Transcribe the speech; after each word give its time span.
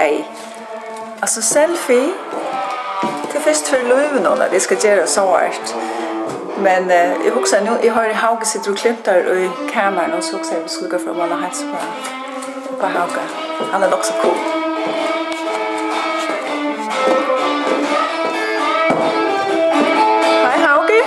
hej. 0.00 0.24
Alltså 1.20 1.42
selfie, 1.42 2.12
det 3.32 3.38
är 3.38 3.40
först 3.40 3.66
för 3.66 3.82
löven 3.82 4.22
då 4.22 4.36
det 4.50 4.60
ska 4.60 4.88
göra 4.88 5.06
så 5.06 5.26
vart. 5.26 5.74
Men 6.62 6.90
eh, 6.90 7.12
jag 7.26 7.34
husar 7.34 7.60
nu, 7.60 7.70
jag 7.82 7.94
har 7.94 8.08
i 8.08 8.12
Hauge 8.12 8.44
sitter 8.44 8.70
och 8.70 8.78
klimtar 8.78 9.38
i 9.38 9.50
kameran 9.72 10.12
och 10.12 10.24
så 10.24 10.36
också 10.36 10.54
jag 10.54 10.70
skulle 10.70 10.90
gå 10.90 10.98
för 10.98 11.10
att 11.10 11.16
måla 11.16 11.36
hälsa 11.36 11.64
på, 12.68 12.76
på 12.76 12.86
Hauge. 12.86 13.20
Han 13.72 13.82
är 13.82 13.94
också 13.94 14.12
cool. 14.22 14.34
Hej 20.44 20.60
Hauge! 20.64 21.02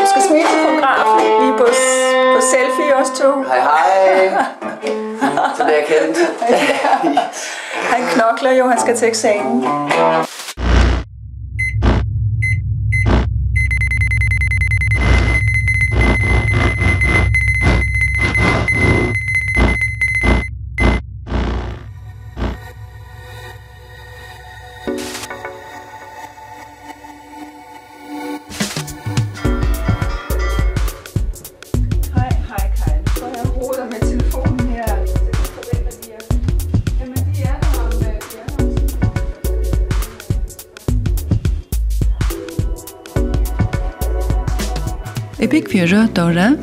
Du 0.00 0.06
ska 0.06 0.20
smita 0.20 0.48
fotografen, 0.48 1.46
vi 1.46 1.58
på, 1.58 1.66
på 2.34 2.40
selfie 2.42 3.00
oss 3.00 3.18
två. 3.18 3.44
Hej 3.48 3.60
hej! 3.60 4.65
så 5.56 5.64
det 5.64 5.78
er 5.80 5.84
kendt. 5.84 6.18
han 7.92 8.06
knokler 8.14 8.50
jo, 8.50 8.68
han 8.68 8.80
skal 8.80 8.96
til 8.96 9.08
eksamen. 9.08 9.64
Jeg 45.46 45.50
bygger 45.50 45.86
for 45.86 45.96
Rødåre, 45.96 46.56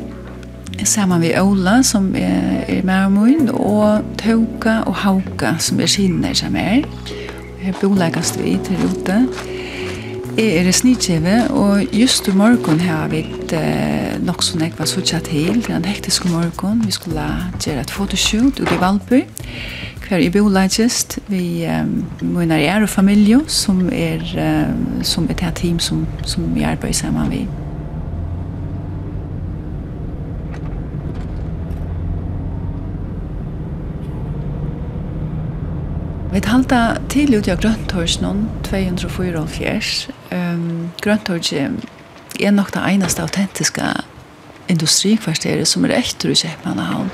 sammen 0.84 1.20
med 1.20 1.40
Ola, 1.40 1.82
som 1.82 2.14
er, 2.16 2.64
er 2.68 2.82
med 2.84 3.10
min, 3.10 3.48
og 3.48 4.04
Tauka 4.18 4.82
og 4.84 4.94
Hauka, 4.94 5.54
som 5.58 5.80
er 5.80 5.86
skinner 5.86 6.34
som 6.34 6.56
er. 6.56 6.84
Jeg 7.64 7.74
bolegast 7.80 8.36
vi 8.42 8.58
til 8.64 8.76
ute. 8.84 9.16
Jeg 10.36 10.66
er 10.66 10.70
snittkjeve, 10.70 11.50
og 11.50 11.82
just 11.92 12.28
i 12.28 12.36
morgen 12.36 12.80
har 12.80 13.08
vi 13.08 13.24
eh, 13.56 14.20
nok 14.20 14.42
som 14.42 14.60
jeg 14.60 14.72
var 14.78 14.84
suttet 14.84 15.22
til. 15.22 15.64
Det 15.64 15.70
er 15.70 15.76
en 15.76 15.84
hektisk 15.84 16.28
morgen. 16.28 16.84
Vi 16.84 16.92
skulle 16.92 17.24
gjøre 17.64 17.80
et 17.80 17.90
fotoshoot 17.90 18.60
ute 18.60 18.74
i 18.74 18.80
Valby. 18.80 19.24
Hver 20.08 20.18
i 20.18 20.30
bolagest. 20.30 21.18
Vi 21.28 21.64
um, 21.80 22.04
munner 22.20 22.56
er 22.56 22.82
og 22.82 22.88
familie 22.88 23.40
som 23.46 23.88
er, 23.92 24.20
um, 24.68 25.02
som 25.02 25.24
er 25.24 25.48
et 25.48 25.54
team 25.54 25.78
som, 25.78 26.06
som 26.24 26.54
vi 26.54 26.62
arbeider 26.62 26.92
sammen 26.92 27.28
med. 27.28 27.63
Vi 36.34 36.40
halda 36.50 36.96
til 37.06 37.36
ut 37.36 37.46
av 37.46 37.60
Grøntorsen, 37.62 38.48
244. 38.66 40.08
Um, 40.34 40.88
Grøntorsen 40.98 41.76
er 42.42 42.50
nok 42.50 42.72
det 42.74 42.82
eneste 42.90 43.22
autentiske 43.22 43.86
industrikvarteret 44.66 45.70
som 45.70 45.86
er 45.86 45.94
etter 46.00 46.32
i 46.32 46.38
Kjepmannahavn. 46.40 47.12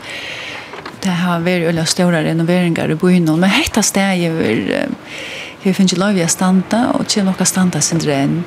Det 1.04 1.12
har 1.20 1.44
vært 1.44 1.68
øyne 1.68 1.84
større 1.84 2.22
renoveringer 2.24 2.94
i 2.94 2.96
byen, 2.96 3.28
men 3.28 3.52
hette 3.52 3.84
steg 3.84 4.24
er 4.30 4.88
vi 5.66 5.76
finner 5.76 6.00
lov 6.00 6.16
i 6.16 6.24
standa, 6.24 6.86
og 6.96 7.04
ikke 7.04 7.26
noe 7.28 7.44
standa 7.44 7.84
sin 7.84 8.00
drenn. 8.00 8.40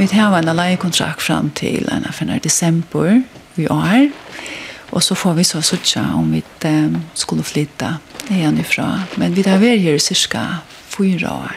Vi 0.00 0.08
har 0.16 0.38
en 0.40 0.56
leiekontrakt 0.56 1.20
fram 1.20 1.52
til 1.52 1.84
en 1.92 2.08
av 2.08 2.40
desember 2.40 3.20
i 3.60 3.68
år, 3.68 4.08
og 4.96 5.02
så 5.04 5.14
får 5.14 5.36
vi 5.36 5.44
så 5.44 5.60
sutja 5.60 6.14
om 6.16 6.32
vi 6.32 6.40
skulle 7.12 7.44
flytta 7.44 7.98
nedan 8.30 8.60
ifra. 8.60 8.88
Men 9.16 9.34
vi 9.36 9.44
har 9.46 9.60
vært 9.62 9.82
her 9.84 9.98
i 9.98 10.02
cirka 10.02 10.44
fyra 10.90 11.32
år. 11.46 11.56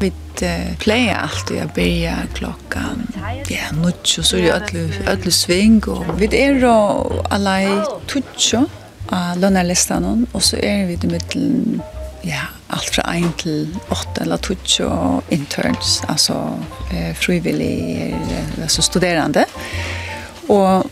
Vi 0.00 0.12
pleier 0.82 1.16
alltid 1.16 1.62
å 1.64 1.68
byrja 1.72 2.16
klokkan 2.36 3.06
ja, 3.48 3.70
nutsjo, 3.72 4.20
så 4.20 4.36
er 4.36 4.42
det 4.68 4.82
ødelig 4.82 5.06
ødelig 5.08 5.32
sving. 5.32 5.78
Og 5.88 6.10
vi 6.20 6.28
er 6.36 6.60
alle 6.66 7.54
i 7.64 7.78
tutsjo 8.10 8.66
av 9.14 9.40
lønnerlistene, 9.40 10.26
og 10.32 10.44
så 10.44 10.60
er 10.60 10.84
vi 10.90 10.98
i 10.98 11.10
middelen 11.10 11.80
ja, 12.26 12.44
allt 12.70 12.94
fra 12.94 13.16
1 13.16 13.34
til 13.38 13.78
8 13.90 14.22
eller 14.22 14.36
12 14.36 14.86
og 14.86 15.24
interns, 15.30 16.02
altså 16.08 16.34
eh, 16.92 17.14
frivillig, 17.14 18.14
altså 18.60 18.82
studerande. 18.82 19.44
Og 20.48 20.90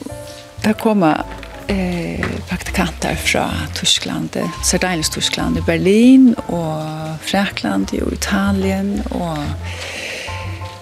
der 0.65 0.73
kommer 0.73 1.27
eh, 1.69 2.25
praktikanter 2.49 3.15
fra 3.15 3.51
Tyskland, 3.75 4.31
Sardinisk 4.63 5.13
Tyskland, 5.13 5.63
Berlin 5.67 6.35
og 6.49 6.83
Frakland 7.21 8.03
og 8.03 8.13
Italien 8.13 9.03
og 9.11 9.39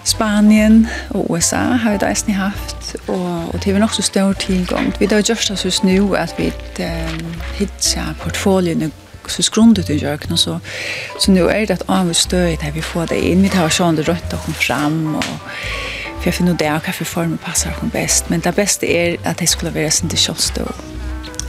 Spanien 0.05 0.87
og 1.09 1.31
USA 1.31 1.57
har 1.57 1.91
vi 1.91 1.97
da 1.97 2.09
snitt 2.13 2.35
haft, 2.35 2.95
og, 3.07 3.53
og 3.53 3.59
det 3.63 3.71
er 3.71 3.79
nok 3.79 3.93
så 3.95 4.03
stor 4.03 4.33
tilgang. 4.33 4.91
Vi 4.99 5.07
har 5.07 5.21
gjort 5.21 5.51
oss 5.51 5.65
just 5.65 5.83
nu 5.83 6.13
at 6.15 6.35
vi 6.37 6.51
eh, 6.79 7.15
hittar 7.55 8.15
portfoliene 8.19 8.91
så 9.29 9.43
skrundet 9.43 9.89
i 9.89 9.97
jøkken, 10.03 10.37
så, 10.37 10.59
så 11.19 11.31
nu 11.31 11.47
er 11.47 11.65
det 11.65 11.73
att 11.73 11.89
använda 11.89 12.13
støy 12.13 12.55
der 12.61 12.71
vi 12.71 12.81
får 12.81 13.05
det 13.05 13.19
inn. 13.21 13.43
Vi 13.43 13.49
tar 13.49 13.69
sånn 13.69 13.95
det 13.95 14.07
rødt 14.07 14.33
og 14.33 14.39
kom 14.45 14.53
fram 14.53 15.15
og 15.15 15.23
for 16.23 16.29
jeg 16.29 16.33
finner 16.33 16.53
det 16.53 16.71
och 16.71 16.85
hur 16.99 17.05
formen 17.05 17.37
passar 17.37 17.71
hon 17.81 17.89
best. 17.89 18.29
Men 18.29 18.39
det 18.39 18.55
beste 18.55 18.87
er 18.87 19.17
at 19.25 19.39
det 19.39 19.49
skulle 19.49 19.73
være 19.73 19.91
sin 19.91 20.09
til 20.09 20.19
kjolstå. 20.19 20.61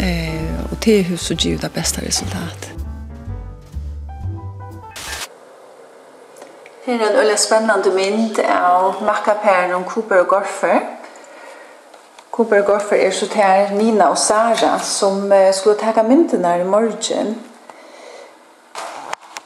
Eh, 0.00 0.70
og 0.70 0.76
det 0.84 0.98
är 0.98 1.02
hur 1.02 1.16
så 1.16 1.34
ger 1.34 1.58
det 1.58 1.72
beste 1.72 2.06
resultat. 2.06 2.70
Her 6.86 7.00
er 7.00 7.08
en 7.08 7.16
veldig 7.16 7.38
spennende 7.38 7.90
mynd 7.94 8.38
av 8.38 9.02
makkapæren 9.02 9.72
om 9.74 9.84
Cooper 9.84 10.18
og 10.20 10.26
Gorfer. 10.26 10.80
Cooper 12.30 12.58
og 12.58 12.66
Gorfer 12.66 12.96
er 12.96 13.10
så 13.10 13.28
til 13.28 13.76
Nina 13.78 14.04
og 14.04 14.18
Sara 14.18 14.78
som 14.78 15.32
skulle 15.52 15.78
ta 15.78 16.02
myndene 16.02 16.60
i 16.60 16.64
morgen. 16.64 17.53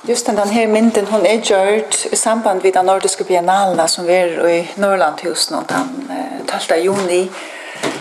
Just 0.03 0.27
den, 0.27 0.37
den 0.37 0.49
her 0.49 0.67
mynden, 0.67 1.07
hon 1.07 1.27
er 1.27 1.41
gjort 1.41 2.07
i 2.13 2.17
samband 2.17 2.63
vid 2.63 2.73
den 2.73 2.87
nordiske 2.87 3.25
biennalen 3.25 3.89
som 3.89 4.11
er 4.11 4.49
i 4.49 4.71
Norrlandhusen 4.77 5.57
den 5.69 6.11
12. 6.49 6.79
juni. 6.85 7.31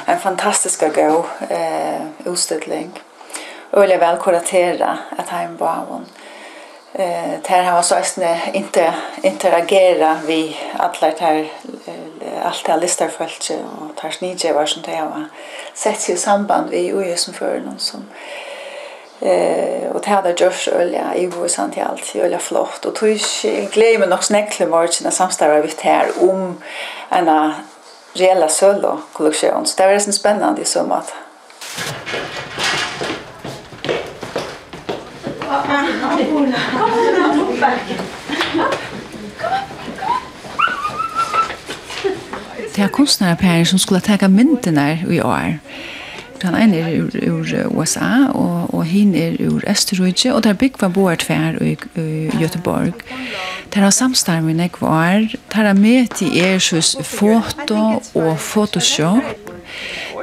En 0.08 0.20
fantastisk 0.20 0.84
god 0.96 1.24
eh, 1.50 2.02
utstilling. 2.26 3.00
Øyelig 3.74 4.00
vel 4.00 4.18
kuratera 4.18 4.98
at 5.18 5.30
heim 5.30 5.58
bavon. 5.58 6.06
Eh, 6.94 7.42
ter 7.44 7.64
har 7.64 7.82
så 7.82 7.96
att 7.96 8.20
inte 8.54 8.94
interagera 9.24 10.20
vi 10.28 10.58
alla 10.80 11.14
här 11.20 11.48
allt 12.44 12.66
det 12.66 12.78
listar 12.78 13.08
följt 13.08 13.52
och 13.80 13.96
tar 13.96 14.10
snidjevar 14.10 14.66
som 14.66 14.82
det 14.82 14.96
har 14.96 15.26
sett 15.74 16.02
sig 16.02 16.16
i 16.16 16.18
samband 16.18 16.70
vi 16.70 16.94
och 16.94 17.20
som 17.20 17.34
för 17.34 17.60
någon 17.60 17.80
som 17.80 18.06
Eh 19.22 19.78
och 19.98 20.02
det 20.04 20.10
hade 20.10 20.36
Josh 20.38 20.70
Ölja 20.74 21.16
i 21.16 21.28
vår 21.28 21.48
sant 21.48 21.78
i 21.78 21.82
allt 21.82 22.16
Ölja 22.16 22.40
flott 22.40 22.86
och 22.86 22.96
tog 22.96 23.20
glömmer 23.72 24.08
nog 24.08 24.24
snäckle 24.24 24.66
marchen 24.66 25.12
samstarvar 25.12 25.62
vi 25.62 25.72
här 25.82 26.08
om 26.20 26.58
en 27.10 27.54
reella 28.14 28.48
solo 28.50 29.00
kollektion. 29.14 29.66
Så 29.66 29.78
det 29.78 29.88
var 29.88 30.00
så 30.00 30.12
spännande 30.12 30.62
i 30.62 30.66
sommat. 30.66 31.14
Kom 36.30 36.54
Det 42.76 42.84
er 42.84 42.88
kunstnerpærer 42.88 43.64
som 43.64 43.80
skulle 43.80 44.00
ta 44.00 44.28
myndene 44.28 45.00
i 45.10 45.22
år. 45.22 45.60
Han 46.44 46.56
ein 46.56 46.74
er 46.74 46.90
ur, 47.02 47.10
ur 47.32 47.48
USA, 47.80 48.28
og, 48.34 48.74
og 48.74 48.86
hin 48.86 49.16
er 49.16 49.38
ur 49.48 49.62
Østerrike 49.70 50.34
og 50.34 50.44
der 50.44 50.54
byggva 50.54 50.88
boar 50.94 51.16
tvær 51.16 51.58
i, 51.62 51.78
i 51.98 52.30
Göteborg. 52.38 52.94
Der 53.74 53.80
har 53.82 53.90
samstarv 53.90 54.44
med 54.44 54.54
nek 54.54 54.82
var, 54.82 55.26
der 55.54 55.64
har 55.64 55.74
med 55.74 56.22
i 56.22 56.40
Ersus 56.40 56.96
foto 57.04 58.02
og 58.14 58.40
photoshop. 58.40 59.24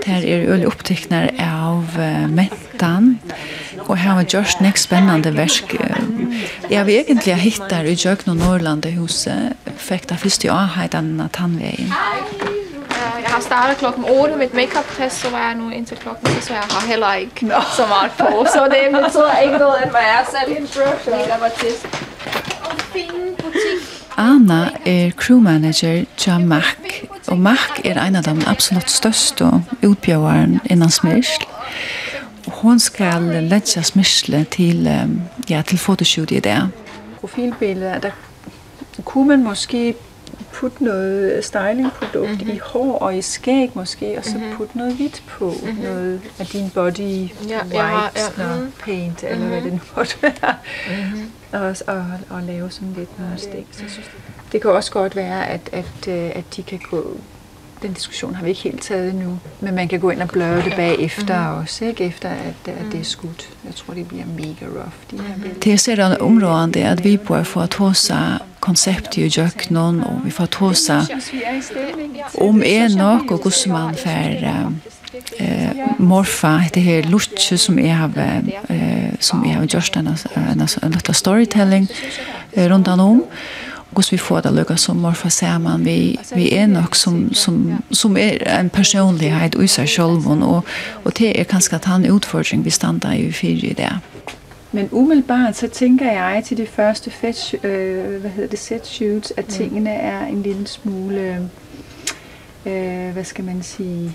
Der 0.06 0.16
er 0.16 0.49
øyelig 0.50 0.66
opptekner 0.66 1.31
av 1.40 1.84
uh, 1.99 2.25
mentan, 2.31 3.20
og 3.87 3.96
her 3.96 4.19
var 4.19 4.26
gjørst 4.28 4.61
nek 4.64 4.81
spennande 4.81 5.32
versk. 5.37 5.76
Jeg 6.70 6.87
vil 6.87 6.94
egentlig 6.94 7.37
hittar 7.40 7.88
i 7.88 7.94
Jøgn 7.94 8.34
og 8.34 8.37
Norrlandehuset, 8.43 9.55
fikk 9.76 10.08
da 10.11 10.19
fyrst 10.20 10.44
i 10.44 10.52
avheitan 10.52 11.14
av 11.20 11.32
tannvegin 11.37 11.93
har 13.35 13.41
startet 13.41 13.77
klokken 13.77 14.05
8 14.05 14.37
med 14.37 14.47
et 14.47 14.55
make-up-test, 14.55 15.17
så 15.21 15.31
var 15.31 15.39
jeg 15.49 15.55
nu 15.55 15.71
indtil 15.71 15.97
klokken 15.97 16.27
10, 16.27 16.41
så 16.41 16.53
jeg 16.53 16.63
har 16.71 16.87
heller 16.87 17.13
ikke 17.15 17.47
no. 17.47 17.61
så 17.77 17.87
meget 17.87 18.13
på. 18.19 18.47
Så 18.55 18.61
det 18.65 19.03
betyder 19.03 19.39
ikke 19.39 19.59
noget, 19.59 19.77
at 19.85 19.91
jeg 19.93 20.21
er 20.21 20.25
selv 20.35 20.57
en 20.59 20.67
brochure, 20.67 21.27
der 21.31 21.39
var 21.39 21.53
til. 21.61 21.75
Anna 24.17 24.69
er 24.87 25.11
crewmanager 25.11 26.05
til 26.17 26.41
Mac, 26.41 26.65
og 27.27 27.39
Mac 27.39 27.59
er 27.85 28.07
en 28.07 28.17
av 28.17 28.23
de 28.23 28.43
absolutt 28.47 28.91
største 28.91 29.45
utbjøveren 29.83 30.61
innan 30.71 30.91
smyrsl. 30.91 31.45
Hon 32.47 32.79
skal 32.79 33.23
lägga 33.51 33.83
smyrsle 33.83 34.45
til, 34.45 34.89
ja, 35.51 35.63
til 35.63 35.79
fotoshoot 35.79 36.31
i 36.31 36.41
det. 36.41 36.69
Profilbilder, 37.21 37.99
der 37.99 38.11
kunne 39.05 39.29
man 39.29 39.45
måske 39.45 39.95
putte 40.55 40.85
noget 40.85 41.45
stylingprodukt 41.45 42.31
mm 42.31 42.49
-hmm. 42.49 42.53
i 42.53 42.59
hår 42.59 42.99
og 42.99 43.17
i 43.17 43.23
skæg 43.23 43.71
måske, 43.75 44.19
og 44.19 44.25
så 44.25 44.39
mm 44.39 44.53
-hmm. 44.53 44.56
putte 44.56 44.79
noget 44.79 44.95
hvidt 44.95 45.23
på, 45.29 45.45
mm 45.62 45.69
-hmm. 45.69 45.83
noget 45.83 46.21
af 46.39 46.47
din 46.47 46.71
body 46.71 47.29
ja, 47.49 47.65
wipes 47.65 48.33
ja, 48.39 48.43
ja, 48.45 48.61
mm. 48.61 48.73
paint, 48.85 49.25
eller 49.25 49.37
mm 49.37 49.45
-hmm. 49.45 49.49
hvad 49.49 49.62
det 49.62 49.73
nu 49.73 49.81
måtte 49.97 50.17
være, 50.23 50.55
mm 50.89 51.21
-hmm. 51.53 51.56
og, 51.56 51.77
og, 51.87 52.06
og 52.31 52.43
lave 52.43 52.71
sådan 52.71 52.95
lidt 52.97 53.19
noget 53.19 53.41
stik. 53.41 53.67
Så 53.73 54.01
det 54.53 54.62
kan 54.62 54.71
også 54.71 54.93
godt 54.93 55.17
være, 55.17 55.49
at, 55.49 55.71
at, 55.73 56.09
at 56.09 56.45
de 56.57 56.62
kan 56.62 56.81
gå 56.91 57.17
den 57.85 57.93
diskussion 57.93 58.35
har 58.35 58.43
vi 58.43 58.49
ikke 58.49 58.63
helt 58.63 58.83
taget 58.83 59.11
endnu, 59.11 59.39
men 59.61 59.75
man 59.75 59.89
kan 59.89 60.01
gå 60.01 60.11
ind 60.11 60.23
og 60.23 60.29
bløre 60.29 60.63
det 60.63 60.73
bagefter 60.77 61.51
mm 61.51 61.61
også, 61.61 61.85
ikke? 61.85 62.05
efter 62.05 62.29
at, 62.29 62.69
at 62.69 62.93
det 62.93 63.01
er 63.01 63.05
skudt. 63.05 63.49
Jeg 63.65 63.75
tror, 63.75 63.95
det 63.95 64.09
bliver 64.09 64.25
mega 64.37 64.67
rough, 64.67 64.93
de 65.11 65.17
her 65.17 65.35
billeder. 65.35 65.61
Det 65.61 65.73
er 65.73 65.77
sådan 65.77 66.21
områdende, 66.21 66.85
at 66.85 67.05
vi 67.05 67.17
bør 67.17 67.43
få 67.43 67.61
at 67.61 67.75
hosa 67.75 68.15
koncept 68.61 69.17
i 69.17 69.27
jøknon, 69.27 70.01
og 70.01 70.21
vi 70.25 70.31
får 70.31 70.45
at 70.45 70.55
hosa 70.55 71.01
om 72.41 72.63
er 72.67 72.97
nok, 72.97 73.31
og 73.31 73.39
hvordan 73.39 73.73
man 73.73 73.95
får 73.95 74.73
eh 75.39 75.71
morfa 75.99 76.61
det 76.73 76.81
här 76.81 77.03
lutche 77.03 77.59
som 77.59 77.79
jag 77.79 77.95
har 77.95 78.11
eh 78.69 79.15
som 79.21 79.45
jag 79.47 79.55
har 79.55 79.65
gjort 79.65 79.97
en 79.97 80.09
en 80.83 81.15
storytelling 81.15 81.89
runt 82.57 82.89
om 82.89 83.25
hvordan 83.94 84.12
vi 84.12 84.19
får 84.19 84.41
det 84.41 84.52
lukket 84.52 84.81
som 84.81 84.96
morfar 84.96 85.29
samman 85.29 85.85
vi 85.85 86.19
vi 86.35 86.55
är 86.55 86.67
nog 86.67 86.96
som 86.96 87.35
som 87.35 87.82
som 87.91 88.17
er 88.17 88.61
en 88.61 88.70
personlighet 88.70 89.55
i 89.55 89.67
seg 89.67 89.88
selv. 89.88 90.43
och 90.43 90.64
och 91.05 91.12
det 91.19 91.41
är 91.41 91.44
kanske 91.44 91.76
att 91.76 91.85
han 91.85 92.05
utfordring 92.05 92.64
vi 92.64 92.70
stannar 92.70 93.14
i 93.14 93.32
fire 93.32 93.67
i 93.67 93.73
det. 93.73 93.99
Men 94.73 94.88
umiddelbart 94.93 95.56
så 95.56 95.69
tænker 95.69 96.12
jeg 96.12 96.43
til 96.44 96.56
det 96.56 96.69
første 96.69 97.11
fetch, 97.11 97.55
øh, 97.62 98.20
hvad 98.20 98.31
hedder 98.31 98.50
det, 98.50 98.58
set 98.58 98.87
shoots, 98.87 99.32
at 99.37 99.44
tingene 99.44 99.91
er 99.91 100.26
en 100.26 100.43
lille 100.43 100.67
smule, 100.67 101.50
øh, 102.67 103.12
hvad 103.12 103.25
skal 103.25 103.44
man 103.44 103.62
sige, 103.62 104.12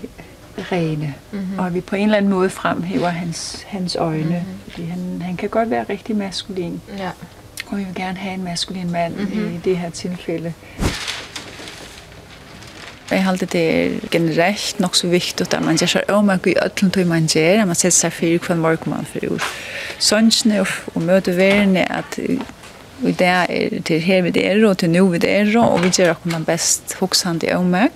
rene. 0.72 1.14
Mm 1.32 1.38
-hmm. 1.38 1.60
Og 1.62 1.74
vi 1.74 1.80
på 1.80 1.96
en 1.96 2.04
eller 2.04 2.16
anden 2.16 2.30
måde 2.30 2.50
fremhæver 2.50 3.08
hans, 3.08 3.66
hans 3.66 3.96
øjne, 3.96 4.24
mm 4.24 4.34
-hmm. 4.34 4.70
fordi 4.70 4.86
han, 4.86 5.22
han 5.22 5.36
kan 5.36 5.48
godt 5.48 5.70
være 5.70 5.84
rigtig 5.90 6.16
maskulin. 6.16 6.80
Ja 6.98 7.10
og 7.70 7.78
vi 7.78 7.84
vil 7.84 7.94
gerne 7.94 8.18
have 8.18 8.34
en 8.34 8.44
maskulin 8.44 8.90
mand 8.90 9.14
mm 9.14 9.24
-hmm. 9.24 9.54
i 9.54 9.60
det 9.64 9.76
her 9.76 9.90
tilfælde. 9.90 10.52
Jeg 13.10 13.24
halte 13.24 13.46
det 13.46 13.86
er 13.86 13.90
generelt 14.10 14.80
nok 14.80 14.94
så 14.96 15.06
viktig 15.06 15.54
at 15.54 15.64
man 15.64 15.76
gjør 15.76 15.86
seg 15.86 16.02
omøk 16.08 16.46
i 16.46 16.54
ødelen 16.64 16.90
til 16.90 17.06
man 17.06 17.26
gjør, 17.26 17.60
at 17.60 17.66
man 17.66 17.74
setter 17.74 17.98
seg 17.98 18.12
fyrir 18.12 18.38
hver 18.38 18.56
morgen 18.56 18.92
man 18.92 19.06
fyrir 19.06 19.32
ur. 19.34 19.42
Sånnsne 19.98 20.60
og 20.94 21.02
møte 21.02 21.36
verden 21.36 21.76
at 21.76 22.18
i 23.02 23.12
det 23.12 23.26
er 23.26 23.80
til 23.84 24.00
her 24.00 24.22
vi 24.22 24.30
det 24.30 24.46
er 24.46 24.68
og 24.68 24.78
til 24.78 24.90
nå 24.90 25.06
vi 25.08 25.18
det 25.18 25.30
er 25.30 25.58
og 25.58 25.82
vi 25.82 25.88
gjør 25.88 26.10
akkurat 26.10 26.32
man 26.32 26.44
best 26.44 26.94
hoksande 27.00 27.56
omøk. 27.56 27.90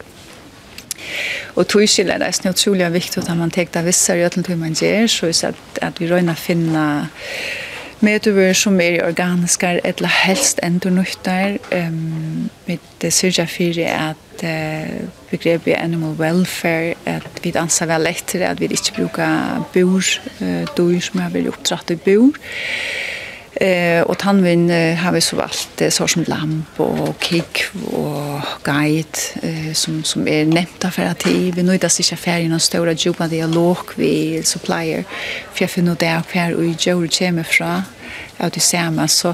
Og 1.55 1.69
tog 1.69 1.89
skil 1.89 2.11
er 2.11 2.19
det 2.19 2.47
utrolig 2.49 2.93
viktig 2.93 3.23
at 3.29 3.37
man 3.37 3.51
tek 3.51 3.75
det 3.75 3.85
visser 3.85 4.15
i 4.15 4.25
ødelen 4.25 4.45
til 4.45 4.59
man 4.59 4.75
gjør, 4.75 5.07
så 5.07 5.27
at, 5.27 5.55
at 5.83 6.01
vi 6.01 6.11
røyna 6.11 6.35
finna 6.35 7.07
Medøver 8.05 8.53
som 8.53 8.81
er 8.81 9.01
organiska 9.07 9.79
eller 9.85 10.11
helst 10.13 10.61
endur 10.63 10.93
nøytar. 10.93 11.57
Um, 11.73 12.51
med 12.67 12.83
det 13.01 13.13
syrja 13.13 13.47
for 13.49 13.81
att 13.89 14.45
uh, 14.45 15.09
begrepet 15.31 15.75
animal 15.75 16.17
welfare, 16.19 16.95
att 17.07 17.41
vi 17.43 17.51
dansar 17.51 17.87
väl 17.87 18.07
etter 18.07 18.45
at 18.51 18.61
vi 18.61 18.65
inte 18.65 18.93
brukar 18.97 19.65
bor, 19.75 20.05
uh, 20.43 20.65
dyr 20.77 21.01
som 21.01 21.21
har 21.21 21.31
vært 21.31 21.49
oppdratt 21.49 21.91
i 21.91 21.97
bor. 21.97 22.33
Eh 23.61 24.03
och 24.03 24.19
tandvin 24.19 24.71
uh, 24.71 24.95
har 24.95 25.13
vi 25.13 25.21
så 25.21 25.37
valt 25.37 25.81
eh, 25.81 25.91
så 25.91 26.09
som 26.09 26.25
lamp 26.27 26.81
och 26.81 27.23
kick 27.23 27.65
och 27.93 28.41
guide 28.63 29.17
eh, 29.43 29.73
som 29.73 30.05
som 30.05 30.29
är 30.29 30.45
nämnt 30.45 30.85
för 30.95 31.03
att 31.03 31.27
vi 31.27 31.63
nu 31.63 31.75
inte 31.75 31.89
ser 31.89 32.17
färgen 32.17 32.51
någon 32.51 32.61
stora 32.61 32.93
djupa 32.93 33.29
dialog 33.29 33.77
vi 33.97 34.43
supplier 34.43 35.05
för 35.53 35.67
för 35.67 35.83
nu 35.83 35.97
där 36.01 36.23
kvar 36.23 36.53
och 36.53 36.65
i 36.65 36.77
Joe 36.79 37.09
kommer 37.09 37.43
från 37.43 37.83
av 38.39 38.51
det 38.51 38.63
samme, 38.63 39.09
så, 39.09 39.33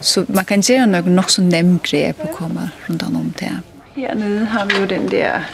så 0.00 0.24
man 0.28 0.44
kan 0.44 0.60
gjøre 0.60 0.86
noe 0.86 1.14
nok 1.14 1.30
så 1.30 1.42
nem 1.42 1.78
grep 1.84 2.20
å 2.24 2.32
komme 2.34 2.70
rundt 2.88 3.02
om 3.02 3.32
det. 3.40 3.52
Her 3.94 4.14
nede 4.14 4.44
har 4.50 4.66
vi 4.66 4.80
jo 4.80 4.86
den 4.90 5.10
der 5.10 5.46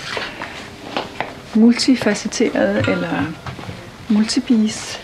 multifacetterede, 1.55 2.85
eller 2.89 3.33
multibis, 4.09 4.99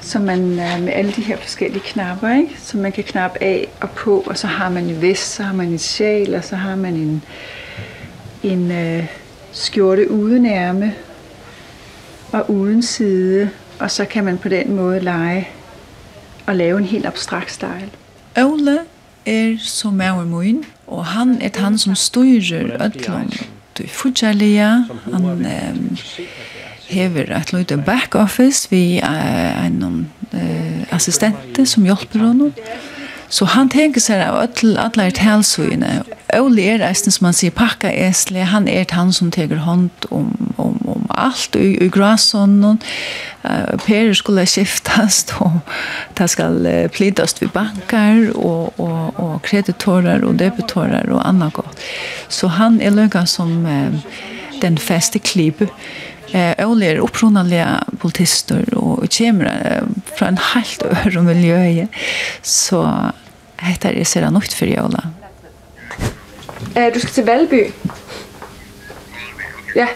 som 0.00 0.22
man 0.22 0.56
med 0.56 0.92
alle 0.92 1.12
de 1.12 1.22
her 1.22 1.36
forskellige 1.36 1.82
knapper, 1.82 2.36
ikke? 2.36 2.56
som 2.60 2.80
man 2.80 2.92
kan 2.92 3.04
knappe 3.04 3.42
af 3.42 3.68
og 3.80 3.90
på, 3.90 4.24
og 4.26 4.38
så 4.38 4.46
har 4.46 4.68
man 4.70 4.84
en 4.84 5.02
vest, 5.02 5.34
så 5.34 5.42
har 5.42 5.52
man 5.52 5.68
en 5.68 5.78
sjal, 5.78 6.34
og 6.34 6.44
så 6.44 6.56
har 6.56 6.76
man 6.76 6.94
en, 6.94 7.22
en 8.42 8.70
øh, 8.70 9.06
skjorte 9.52 10.10
uden 10.10 10.46
ærme 10.46 10.94
og 12.32 12.50
uden 12.50 12.82
side, 12.82 13.50
og 13.78 13.90
så 13.90 14.04
kan 14.04 14.24
man 14.24 14.38
på 14.38 14.48
den 14.48 14.76
måde 14.76 15.00
lege 15.00 15.48
og 16.46 16.56
lave 16.56 16.78
en 16.78 16.84
helt 16.84 17.06
abstrakt 17.06 17.52
style. 17.52 17.90
Ole 18.36 18.78
er 19.26 19.56
som 19.58 19.92
maver 19.92 20.24
min, 20.24 20.64
og 20.86 21.04
han 21.04 21.38
er 21.42 21.60
han 21.60 21.78
som 21.78 21.94
styrer 21.94 22.84
ødlån. 22.84 23.32
Du 23.78 23.82
er 23.82 23.88
fortjellige, 23.88 24.84
han 25.12 25.24
um, 25.24 25.96
hever 26.88 27.36
et 27.36 27.52
løyde 27.52 27.82
back 27.86 28.14
office 28.14 28.70
vi 28.70 28.98
er 28.98 29.64
en 29.66 30.08
uh, 30.32 30.94
assistente 30.94 31.66
som 31.66 31.84
hjelper 31.84 32.18
honom. 32.18 32.52
Så 33.28 33.44
han 33.44 33.68
tenker 33.68 34.00
seg 34.00 34.20
av 34.22 34.36
alle 34.44 35.10
talsøyene 35.10 36.02
Ole 36.40 36.64
er 36.74 36.82
eisen 36.84 37.12
som 37.14 37.28
man 37.28 37.36
sier 37.36 37.52
pakka 37.54 37.90
esle, 37.90 38.44
han 38.50 38.68
er 38.70 38.86
han 38.94 39.12
som 39.14 39.30
teger 39.34 39.62
hånd 39.64 40.06
om, 40.14 40.30
om, 40.60 40.76
om 40.88 41.06
alt 41.14 41.56
i, 41.58 41.74
i 41.84 41.88
grasånden. 41.92 42.80
Uh, 43.44 43.74
per 43.84 44.12
skulle 44.16 44.46
skiftast 44.48 45.34
og 45.44 45.60
det 46.18 46.30
skal 46.32 46.60
uh, 46.64 46.86
plidast 46.92 47.42
vid 47.42 47.52
bankar 47.54 48.30
og, 48.34 48.72
og, 48.80 49.20
og 49.20 49.34
kreditorer 49.46 50.24
og 50.24 50.38
debitorer 50.40 51.10
og 51.12 51.22
annet 51.28 51.54
godt. 51.58 51.84
Så 52.28 52.50
han 52.58 52.80
er 52.80 52.94
løyga 52.96 53.26
som 53.28 53.66
uh, 53.68 54.16
den 54.62 54.80
feste 54.80 55.20
klippe. 55.20 55.68
Eh 56.34 56.66
Ole 56.66 56.86
er 56.88 57.02
opprunnalige 57.04 57.66
politister 58.00 58.64
og 58.74 59.04
kommer 59.12 59.50
uh, 59.50 59.90
fra 60.18 60.32
en 60.32 60.40
helt 60.54 60.82
øre 60.82 61.22
miljø. 61.30 61.86
Så 62.42 62.86
Hetta 63.64 63.92
er 63.92 64.04
sera 64.08 64.32
nøgt 64.34 64.56
fyrir 64.56 64.80
jóla. 64.80 65.04
Øh, 66.78 66.94
du 66.94 66.98
skal 67.00 67.12
til 67.12 67.24
Valby. 67.24 67.72
Ja, 69.76 69.86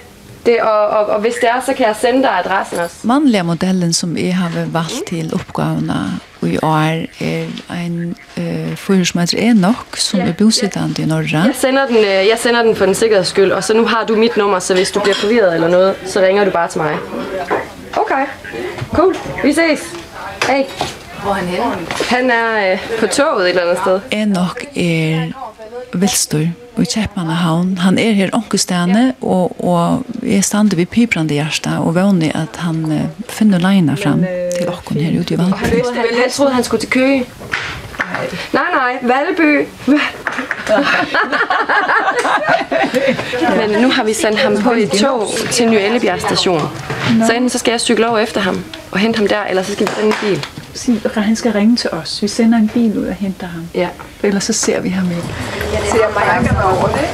det, 0.47 0.61
og, 0.61 0.89
og, 0.89 1.07
og 1.07 1.21
hvis 1.21 1.35
det 1.41 1.49
er, 1.49 1.61
så 1.67 1.73
kan 1.75 1.87
jeg 1.87 1.97
sende 2.01 2.23
dig 2.23 2.39
adressen 2.39 2.79
også. 2.79 2.97
Mannlige 3.03 3.43
modellen 3.43 3.93
som 3.93 4.17
jeg 4.17 4.37
har 4.37 4.51
valgt 4.67 5.07
til 5.09 5.35
oppgavene 5.35 6.21
i 6.43 6.59
år 6.63 6.77
er 7.71 7.85
en 7.87 8.17
øh, 8.39 8.77
fyrer 8.77 9.05
som 9.05 9.21
heter 9.21 9.39
Enoch, 9.39 9.99
som 9.99 10.21
ja, 10.21 10.27
er 10.27 10.33
bosittende 10.33 10.95
ja. 10.99 11.03
i 11.03 11.07
Norge. 11.07 11.45
Jeg 11.47 11.55
sender, 11.55 11.87
den, 11.87 11.97
jeg 12.05 12.37
sender 12.39 12.63
den 12.63 12.77
for 12.77 12.87
den 12.87 12.95
sikkerheds 12.95 13.29
skyld, 13.29 13.53
og 13.53 13.65
så 13.65 13.75
nu 13.75 13.87
har 13.87 14.05
du 14.05 14.17
mit 14.17 14.37
nummer, 14.37 14.59
så 14.59 14.75
hvis 14.75 14.91
du 14.91 15.01
bliver 15.01 15.15
forvirret 15.15 15.55
eller 15.55 15.69
noget, 15.69 15.95
så 16.07 16.21
ringer 16.21 16.45
du 16.45 16.51
bare 16.51 16.69
til 16.69 16.81
mig. 16.81 16.97
Okay, 17.97 18.27
cool. 18.93 19.17
Vi 19.45 19.53
ses. 19.53 19.81
Hej. 20.47 20.67
Hvor 21.23 21.31
er 21.31 21.35
han 21.35 21.47
henne? 21.47 21.87
Han 22.09 22.31
er 22.31 22.73
øh, 22.73 22.79
på 23.01 23.07
toget 23.07 23.45
et 23.45 23.49
eller 23.49 23.63
andet 23.63 23.79
sted. 23.79 24.01
Enoch 24.11 24.65
er 24.77 25.48
Vilstor 25.93 26.47
og 26.77 26.83
i 26.83 26.87
Kjeppmannahavn. 26.87 27.79
Han 27.79 27.99
er 27.99 28.13
her 28.13 28.31
onkestene, 28.33 29.15
og, 29.21 29.57
og 29.65 30.05
jeg 30.23 30.45
stande 30.45 30.77
ved 30.77 30.87
piprande 30.87 31.35
hjärsta 31.35 31.79
og 31.83 31.95
vanlig 31.95 32.31
at 32.35 32.61
han 32.63 32.85
uh, 32.93 33.01
finner 33.29 33.59
leina 33.63 33.95
fram 33.99 34.23
til 34.57 34.69
okkon 34.69 35.01
her 35.03 35.21
ute 35.21 35.35
i 35.35 35.39
Valby. 35.39 35.73
Jeg 36.23 36.33
trodde 36.33 36.53
han 36.53 36.65
skulle 36.65 36.81
til 36.81 36.91
kø. 36.91 37.09
Nej, 38.53 38.71
nej, 38.73 38.99
Valby. 39.03 39.67
Men 43.57 43.83
nu 43.83 43.91
har 43.91 44.05
vi 44.05 44.13
sendt 44.15 44.39
ham 44.39 44.57
på 44.63 44.73
et 44.73 44.91
tog 44.91 45.29
til 45.51 45.71
Ny 45.71 45.75
Ellebjerg 45.75 46.21
station. 46.21 46.61
Så 47.27 47.33
enten 47.33 47.51
så 47.51 47.59
skal 47.59 47.71
jeg 47.71 47.81
cykle 47.81 48.09
over 48.09 48.19
efter 48.19 48.41
ham 48.41 48.65
og 48.91 48.99
hente 48.99 49.17
ham 49.17 49.27
der, 49.27 49.45
eller 49.45 49.63
så 49.63 49.73
skal 49.73 49.87
vi 49.87 49.93
sende 49.93 50.09
en 50.09 50.15
bil 50.21 50.47
sige, 50.79 51.01
at 51.05 51.11
han 51.11 51.37
skal 51.37 51.53
ringe 51.53 51.77
til 51.77 51.91
os. 51.91 52.23
Vi 52.23 52.29
sender 52.29 52.59
en 52.59 52.71
bil 52.75 52.99
ud 52.99 53.07
og 53.07 53.15
henter 53.15 53.47
ham. 53.47 53.69
Ja. 53.75 53.89
For 54.21 54.27
ellers 54.27 54.45
så 54.45 54.53
ser 54.53 54.81
vi 54.81 54.89
ham 54.89 55.11
ikke. 55.11 55.35
Jeg 55.73 55.83
ser 55.91 56.09
mig 56.15 56.41
ikke 56.43 56.65
over 56.65 56.87
det. 56.87 57.09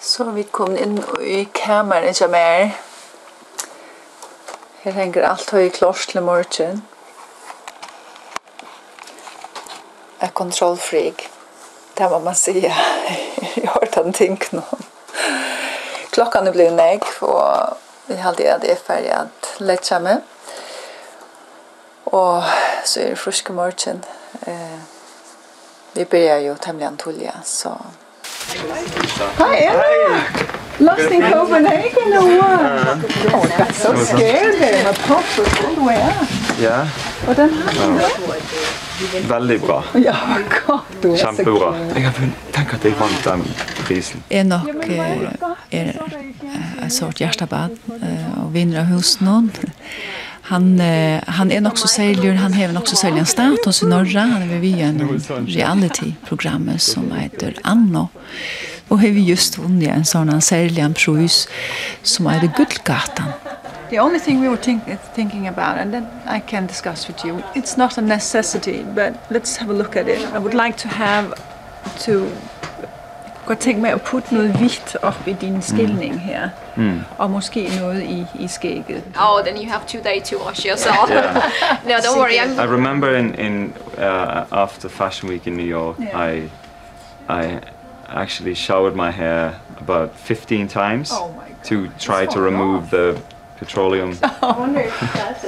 Så 0.00 0.24
er 0.24 0.30
vi 0.30 0.42
kommet 0.42 0.80
inn 0.80 1.00
i 1.26 1.48
kameran 1.54 2.14
som 2.14 2.34
er. 2.36 2.68
Her 4.82 4.92
henger 4.92 5.28
alt 5.28 5.50
høy 5.50 5.68
klors 5.68 6.06
til 6.06 6.22
morgen. 6.22 6.84
Er 10.20 10.28
kontrollfreak. 10.28 11.26
Det 11.98 12.10
må 12.10 12.18
man 12.18 12.34
si. 12.34 12.60
Jeg 12.62 12.72
har 13.64 13.78
hørt 13.80 13.94
han 13.94 14.12
tenkt 14.12 14.52
nå. 14.52 14.62
Klockan 16.10 16.52
blev 16.52 16.72
nägg 16.72 17.02
och 17.20 17.78
vi 18.06 18.16
hade 18.16 18.58
det 18.58 18.70
är 18.72 18.76
färdig 18.76 19.10
att 19.10 19.54
lägga 19.58 20.00
mig. 20.00 20.16
Och 22.04 22.42
så 22.84 23.00
är 23.00 23.10
det 23.10 23.16
friska 23.16 23.52
morgon. 23.52 24.02
Eh, 24.46 24.78
vi 25.92 26.04
börjar 26.04 26.38
ju 26.38 26.54
tämligen 26.54 26.96
tulliga 26.96 27.34
så... 27.44 27.76
Hi, 29.38 29.66
Hej! 29.66 30.20
Lost 30.78 31.10
in 31.10 31.22
Copenhagen 31.22 32.12
or 32.12 32.40
what? 32.40 32.98
Oh, 33.34 33.44
I 33.44 33.58
got 33.58 33.74
so 33.74 33.96
scared 33.96 34.58
there. 34.58 34.84
My 34.84 34.92
pump 34.92 35.24
was 35.38 35.64
all 35.64 35.74
the 35.74 35.80
way 35.80 35.96
up. 35.96 36.58
Yeah. 36.60 36.88
Och 37.28 37.34
den 37.34 37.50
här 37.50 38.00
ja. 38.00 38.08
Väldigt 39.28 39.66
bra. 39.66 39.84
Ja, 39.94 40.16
gott. 40.66 40.82
Du 41.02 41.12
är 41.12 41.16
Jeg 41.16 42.04
har 42.04 42.12
kan 42.12 42.32
tenk 42.52 42.74
at 42.74 42.84
jeg 42.84 42.94
vant 42.98 43.24
den 43.24 43.42
prisen. 43.86 44.22
eh 44.30 44.46
nog 44.46 44.68
är 45.70 46.00
et 46.86 46.92
sort 46.92 47.20
hjärtabad 47.20 47.70
og 48.36 48.54
vinner 48.54 48.80
av 48.80 48.86
hos 48.86 49.20
någon. 49.20 49.50
Han 50.42 50.80
han 51.26 51.50
är 51.52 51.66
också 51.66 51.88
säljer, 51.88 52.34
han 52.34 52.52
har 52.52 52.78
också 52.78 52.96
säljer 52.96 53.18
en 53.20 53.26
status 53.26 53.82
i 53.82 53.86
norra. 53.86 54.20
Han 54.20 54.42
är 54.42 54.58
vid 54.58 54.78
en 54.80 55.20
reality-program 55.46 56.70
som 56.78 57.12
heter 57.12 57.54
Anno. 57.62 58.08
Och 58.88 59.00
har 59.00 59.08
vi 59.08 59.20
just 59.20 59.58
vunnit 59.58 59.88
en 59.88 60.04
sån 60.04 60.28
här 60.28 60.78
en 60.78 60.94
pris 60.94 61.48
som 62.02 62.26
är 62.26 62.50
Guldgatan 62.56 63.28
the 63.94 64.00
only 64.00 64.18
thing 64.18 64.40
we 64.40 64.48
were 64.48 64.62
think 64.68 64.82
thinking 65.14 65.46
about, 65.46 65.78
and 65.78 65.94
then 65.94 66.04
I 66.26 66.40
can 66.40 66.66
discuss 66.66 67.06
with 67.06 67.24
you, 67.24 67.44
it's 67.54 67.76
not 67.76 67.96
a 67.96 68.00
necessity, 68.00 68.82
but 68.82 69.12
let's 69.30 69.56
have 69.58 69.70
a 69.70 69.72
look 69.72 69.94
at 69.94 70.08
it. 70.08 70.20
I 70.36 70.38
would 70.44 70.54
like 70.64 70.76
to 70.78 70.88
have 70.88 71.26
to 72.06 72.12
godt 73.46 73.58
tænke 73.58 73.80
mig 73.80 73.92
at 73.92 74.02
putte 74.02 74.34
noget 74.34 74.50
hvidt 74.50 74.96
op 75.02 75.26
i 75.26 75.32
din 75.32 75.62
skilning 75.62 76.20
her. 76.20 76.48
Mm. 76.76 77.00
Og 77.18 77.30
måske 77.30 77.70
noget 77.80 78.02
i, 78.02 78.26
i 78.34 78.48
skægget. 78.48 79.02
Oh, 79.20 79.44
then 79.44 79.56
you 79.56 79.70
have 79.70 79.82
two 79.86 80.00
days 80.00 80.28
to 80.28 80.36
wash 80.46 80.66
yourself. 80.66 81.10
yeah. 81.10 81.34
no, 81.88 81.94
don't 81.94 82.18
worry. 82.18 82.38
I'm... 82.38 82.60
I 82.60 82.66
remember 82.66 83.16
in, 83.16 83.34
in 83.34 83.74
uh, 83.98 84.62
after 84.62 84.88
Fashion 84.88 85.30
Week 85.30 85.46
in 85.46 85.56
New 85.56 85.68
York, 85.78 85.96
yeah. 86.00 86.30
I, 86.30 86.50
I 87.28 87.60
actually 88.08 88.54
showered 88.54 88.96
my 88.96 89.10
hair 89.10 89.54
about 89.80 90.10
15 90.16 90.68
times 90.68 91.10
oh 91.12 91.30
to 91.64 91.88
try 91.98 92.26
to 92.26 92.40
remove 92.40 92.82
off. 92.82 92.90
the 92.90 93.33
petroleum. 93.56 94.18
I 94.22 94.58
wonder 94.58 94.80
if 94.80 95.00
that's 95.00 95.44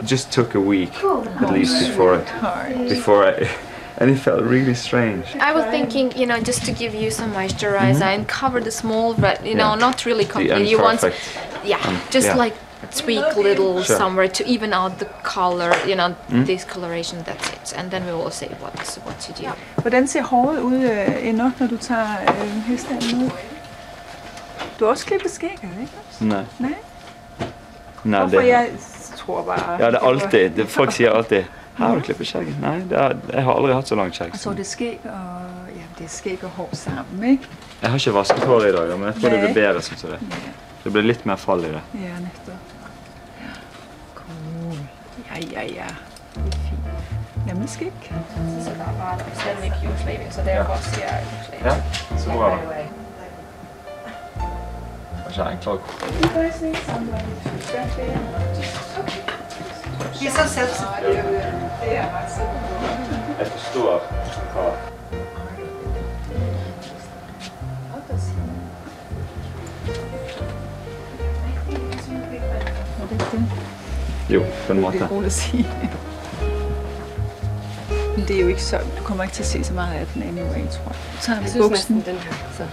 It 0.00 0.04
just 0.04 0.32
took 0.32 0.54
a 0.54 0.60
week 0.60 0.94
at 1.04 1.52
least 1.52 1.86
before 1.86 2.14
I, 2.14 2.88
before 2.88 3.24
I 3.24 3.48
and 4.00 4.10
it 4.10 4.16
felt 4.16 4.42
really 4.42 4.74
strange. 4.74 5.26
I 5.36 5.52
was 5.52 5.64
thinking, 5.66 6.10
you 6.18 6.26
know, 6.26 6.40
just 6.40 6.64
to 6.64 6.72
give 6.72 6.94
you 6.94 7.10
some 7.10 7.30
moisturizer 7.34 7.94
mm 7.94 8.02
-hmm. 8.02 8.14
and 8.14 8.26
cover 8.40 8.62
the 8.62 8.70
small 8.70 9.14
red, 9.24 9.38
you 9.42 9.56
yeah. 9.56 9.62
know, 9.62 9.88
not 9.88 9.96
really 10.06 10.26
completely. 10.26 10.70
You 10.70 10.82
want 10.82 11.00
yeah, 11.64 11.88
um, 11.88 11.96
just 12.16 12.26
yeah. 12.26 12.44
like 12.44 12.56
tweak 13.02 13.36
little 13.36 13.82
sure. 13.82 13.96
somewhere 13.96 14.28
to 14.28 14.42
even 14.54 14.72
out 14.72 14.92
the 14.98 15.08
color, 15.22 15.72
you 15.88 15.94
know, 15.94 16.14
mm. 16.28 16.46
this 16.46 16.64
coloration 16.64 17.22
that's 17.22 17.48
it. 17.56 17.78
And 17.78 17.90
then 17.90 18.02
we 18.08 18.12
will 18.12 18.30
see 18.30 18.50
what 18.62 18.74
what 19.04 19.18
to 19.26 19.32
do. 19.42 19.48
Hvordan 19.76 20.06
ser 20.08 20.22
håret 20.22 20.60
ud 20.60 20.74
øh, 20.74 21.28
endnu, 21.28 21.52
når 21.58 21.66
du 21.66 21.76
tager 21.76 22.20
øh, 22.22 22.62
hestanden 22.66 23.22
ud? 23.22 23.30
Du 24.78 24.84
har 24.84 24.90
også 24.90 25.06
klippet 25.06 25.30
skægget, 25.30 25.70
ikke? 25.80 25.92
Nej. 26.20 26.44
Nej. 26.58 26.74
Nej, 28.02 28.20
det... 28.20 28.26
Då 28.26 28.30
får 28.30 28.42
jag 28.42 28.68
sova. 29.26 29.56
Ja, 29.80 29.90
det 29.90 29.98
är 29.98 30.08
alltid. 30.08 30.52
Det, 30.52 30.66
folk 30.66 30.92
säger 30.92 31.10
alltid, 31.10 31.44
har 31.74 31.96
du 31.96 32.02
klippt 32.02 32.26
skägget? 32.26 32.54
Nej, 32.62 32.80
det 32.88 32.96
har, 32.96 33.16
jag 33.32 33.42
har 33.42 33.54
aldrig 33.54 33.74
haft 33.74 33.88
så 33.88 33.94
långt 33.94 34.14
skägg. 34.14 34.38
Så 34.38 34.50
det 34.50 34.62
är 34.62 34.64
skägg 34.64 34.98
och, 35.02 35.10
ja, 35.10 35.86
det 35.98 36.04
är 36.04 36.08
skägg 36.08 36.38
och 36.44 36.50
hår 36.50 36.68
samman, 36.72 37.24
inte? 37.24 37.46
Jag 37.80 37.88
har 37.88 37.96
inte 37.96 38.10
vaskat 38.10 38.44
hår 38.44 38.66
idag, 38.66 38.88
men 38.88 39.02
jag 39.02 39.14
tror 39.20 39.30
det 39.30 39.38
blir 39.38 39.54
bättre 39.54 39.82
som 39.82 39.96
sådär. 39.96 40.18
Ja. 40.20 40.36
Det 40.82 40.90
blir 40.90 41.02
lite 41.02 41.28
mer 41.28 41.36
fall 41.36 41.64
i 41.64 41.68
det. 41.68 41.80
Ja, 41.92 41.98
nettopp. 41.98 42.54
Cool. 44.14 44.78
Ja, 45.28 45.36
ja, 45.54 45.62
ja. 45.62 45.84
Det 46.34 46.40
är 46.40 46.50
fint. 46.50 47.46
Hjemmeskikk. 47.48 48.12
Så 48.64 48.70
det 48.70 48.84
er 48.86 48.94
bare 48.98 49.12
en 49.12 49.36
stemning 49.36 50.30
så 50.30 50.40
det 50.44 50.52
er 50.52 50.64
bare 50.64 50.82
sier 50.82 51.24
Ja, 51.64 51.74
så 52.18 52.30
bra. 52.30 52.58
Altså, 55.30 55.50
en 55.50 55.58
klok. 55.62 55.80
You 56.02 56.42
guys 56.42 56.60
need 56.60 56.74
someone 56.74 57.22
to 57.44 57.50
step 57.60 57.98
in. 57.98 58.18
Okay. 58.98 59.20
Jeg 63.38 63.46
forstår 63.46 63.98
hva. 64.52 64.70
Jo, 74.30 74.44
på 74.66 74.72
en 74.72 74.80
måte. 74.80 74.98
Det 74.98 75.02
er 75.04 75.08
roligt 75.08 75.26
at 75.26 75.32
sige. 75.32 75.66
Men 78.16 78.28
det 78.28 78.36
er 78.36 78.40
jo 78.40 78.48
ikke 78.48 78.62
så, 78.62 78.78
du 78.98 79.04
kommer 79.04 79.24
ikke 79.24 79.34
til 79.34 79.42
at 79.42 79.46
se 79.46 79.64
så 79.64 79.74
meget 79.74 79.94
af 79.94 80.06
den 80.14 80.22
anyway, 80.22 80.68
tror 80.70 80.88
jeg. 80.88 80.96
Så 81.20 81.30
har 81.30 81.42
vi 81.42 81.48
buksen. 81.58 81.94
den 82.06 82.16
her, 82.16 82.32
så. 82.56 82.64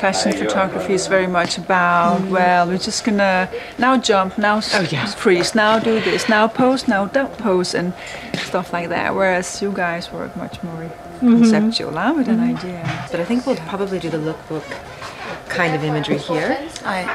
Fashion 0.00 0.32
photography 0.32 0.94
is 0.94 1.06
very 1.08 1.26
much 1.26 1.58
about, 1.58 2.20
mm. 2.20 2.30
well, 2.30 2.68
we're 2.68 2.78
just 2.78 3.04
gonna 3.04 3.50
now 3.78 3.96
jump, 3.96 4.38
now 4.38 4.60
oh, 4.74 4.86
yeah. 4.90 5.06
freeze, 5.06 5.54
now 5.54 5.78
do 5.80 6.00
this, 6.00 6.28
now 6.28 6.46
pose, 6.46 6.86
now 6.86 7.06
don't 7.06 7.36
pose, 7.38 7.74
and 7.74 7.92
stuff 8.34 8.72
like 8.72 8.88
that. 8.90 9.14
Whereas 9.14 9.60
you 9.60 9.72
guys 9.72 10.12
work 10.12 10.36
much 10.36 10.62
more 10.62 10.90
conceptual 11.18 11.90
mm 11.90 11.96
-hmm. 11.96 12.16
with 12.16 12.28
an 12.28 12.40
idea. 12.54 12.82
But 13.10 13.20
I 13.20 13.24
think 13.24 13.46
we'll 13.46 13.68
probably 13.68 13.98
do 13.98 14.10
the 14.10 14.22
lookbook 14.28 14.68
kind 15.48 15.74
of 15.76 15.82
imagery 15.82 16.18
here. 16.18 16.56
I, 16.84 17.08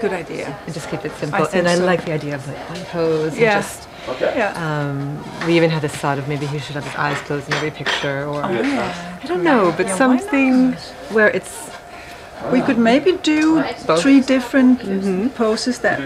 good 0.00 0.12
idea. 0.12 0.46
And 0.66 0.74
just 0.74 0.88
keep 0.90 1.04
it 1.04 1.12
simple. 1.18 1.44
I 1.44 1.58
and 1.58 1.68
I 1.68 1.76
so. 1.76 1.90
like 1.90 2.04
the 2.04 2.12
idea 2.12 2.34
of 2.36 2.46
like 2.46 2.62
one 2.70 2.84
pose 2.92 3.32
yeah. 3.36 3.56
and 3.56 3.64
just 3.64 3.88
Okay. 4.08 4.32
Yeah. 4.36 4.52
Um, 4.54 5.22
we 5.46 5.56
even 5.56 5.70
had 5.70 5.82
this 5.82 5.94
thought 5.94 6.18
of 6.18 6.28
maybe 6.28 6.46
he 6.46 6.58
should 6.58 6.76
have 6.76 6.84
his 6.84 6.94
eyes 6.94 7.18
closed 7.18 7.48
in 7.48 7.54
every 7.54 7.70
picture 7.70 8.24
or 8.24 8.44
oh, 8.44 8.50
yeah. 8.50 9.18
I 9.22 9.26
don't 9.26 9.42
know, 9.42 9.74
but 9.76 9.86
yeah, 9.86 9.96
something 9.96 10.72
where 11.10 11.28
it's 11.28 11.70
We 12.52 12.60
could 12.60 12.78
maybe 12.78 13.12
do 13.22 13.62
Both. 13.86 14.02
three 14.02 14.20
different 14.20 14.82
mm 14.82 15.00
-hmm. 15.00 15.28
poses 15.34 15.78
that 15.78 15.98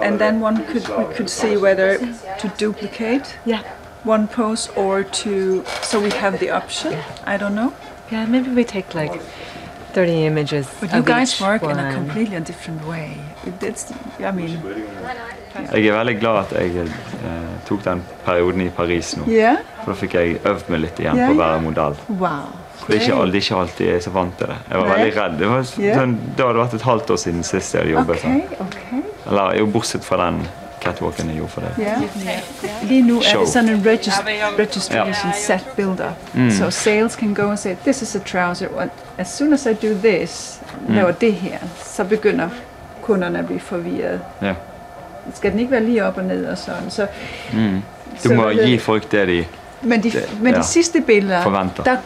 and 0.00 0.18
then 0.18 0.42
one 0.42 0.56
could 0.70 0.86
we 0.98 1.04
could 1.16 1.30
see 1.30 1.56
whether 1.56 1.98
to 2.40 2.46
duplicate 2.58 3.26
yeah. 3.44 3.60
one 4.04 4.26
pose 4.26 4.70
or 4.76 5.04
to 5.22 5.30
so 5.82 6.00
we 6.00 6.10
have 6.22 6.38
the 6.38 6.50
option. 6.60 6.92
Yeah. 6.92 7.34
I 7.34 7.36
don't 7.38 7.54
know. 7.60 7.70
Yeah, 8.12 8.28
maybe 8.28 8.50
we 8.50 8.64
take 8.64 8.88
like 9.02 9.20
30 9.92 10.26
images. 10.26 10.66
But 10.80 10.92
you 10.92 11.02
guys 11.02 11.40
work 11.40 11.62
one. 11.62 11.72
in 11.72 11.78
a 11.86 11.92
completely 11.94 12.40
different 12.40 12.80
way. 12.86 13.08
It's 13.60 13.92
I 14.18 14.32
mean 14.32 14.60
Jeg 15.54 15.86
er 15.86 15.96
veldig 15.96 16.16
glad 16.18 16.40
at 16.40 16.52
jeg 16.58 16.84
eh, 16.88 17.54
tok 17.68 17.84
den 17.84 18.02
perioden 18.24 18.66
i 18.66 18.68
Paris 18.74 19.14
nå. 19.16 19.28
Ja. 19.30 19.56
For 19.82 19.92
da 19.92 19.98
fikk 20.00 20.18
jeg 20.18 20.36
øvd 20.42 20.70
meg 20.74 20.84
litt 20.88 21.00
igjen 21.02 21.20
på 21.20 21.30
å 21.36 21.40
være 21.40 21.62
modell. 21.64 21.96
Wow. 22.08 22.50
Det 22.86 22.96
er 22.96 23.00
ikke 23.00 23.14
alltid, 23.20 23.40
ikke 23.40 23.60
alltid 23.62 23.86
jeg 23.86 23.96
er 23.96 24.02
så 24.04 24.10
vant 24.12 24.34
til 24.38 24.50
det. 24.50 24.56
Jeg 24.70 24.80
var 24.80 24.88
Nei. 24.88 24.96
veldig 24.96 25.14
redd. 25.20 25.38
Det, 25.38 25.48
var, 25.48 25.62
sånn, 25.70 26.18
det 26.36 26.44
hadde 26.44 26.58
vært 26.58 26.74
et 26.76 26.84
halvt 26.84 27.14
år 27.14 27.22
siden 27.22 27.46
sist 27.46 27.74
jeg 27.74 27.80
hadde 27.80 27.94
jobbet. 27.94 28.18
Okay, 28.18 28.42
sånn. 28.50 28.66
okay. 28.66 29.00
Eller 29.30 29.56
jo, 29.60 29.70
bortsett 29.72 30.04
fra 30.04 30.18
den 30.20 30.42
catwalken 30.84 31.30
jeg 31.32 31.38
gjorde 31.40 31.54
for 31.54 31.64
det. 31.64 31.70
Ja. 31.80 31.94
Yeah. 32.20 32.82
Lige 32.90 33.06
nu 33.06 33.16
er 33.22 33.38
det 33.40 33.48
sådan 33.48 33.68
en 33.72 33.86
regist 33.86 34.28
registration 34.58 35.30
yeah. 35.30 35.40
set 35.46 35.64
builder. 35.76 36.12
Mm. 36.34 36.50
So 36.50 36.70
sales 36.70 37.16
can 37.16 37.34
go 37.34 37.48
and 37.48 37.58
say, 37.58 37.76
this 37.84 38.02
is 38.02 38.16
a 38.16 38.20
trouser. 38.20 38.68
And 38.78 38.90
as 39.18 39.32
soon 39.32 39.52
as 39.52 39.66
I 39.66 39.72
do 39.72 39.94
this, 39.94 40.60
mm. 40.88 40.94
laver 40.94 41.12
det 41.12 41.32
her, 41.32 41.58
så 41.84 42.04
begynder 42.04 42.48
kunderne 43.02 43.38
at 43.38 43.46
blive 43.46 43.60
forvirret. 43.60 44.20
Ja. 44.40 44.46
Yeah 44.46 44.56
skal 45.34 45.50
den 45.50 45.58
ikke 45.58 45.72
være 45.72 45.82
lige 45.82 46.04
op 46.04 46.16
og 46.16 46.24
ned 46.24 46.46
og 46.46 46.58
sådan. 46.58 46.90
Så, 46.90 47.06
mm. 47.52 47.82
Du 48.24 48.28
så, 48.28 48.34
må 48.34 48.52
så, 48.52 48.62
give 48.64 48.80
folk 48.80 49.12
der 49.12 49.22
i... 49.22 49.46
Men 49.82 50.02
de, 50.02 50.10
det, 50.10 50.38
men 50.40 50.52
ja, 50.52 50.58
de 50.58 50.64
sidste 50.64 51.00
billeder, 51.00 51.42
forventer. 51.42 51.82
der, 51.82 51.96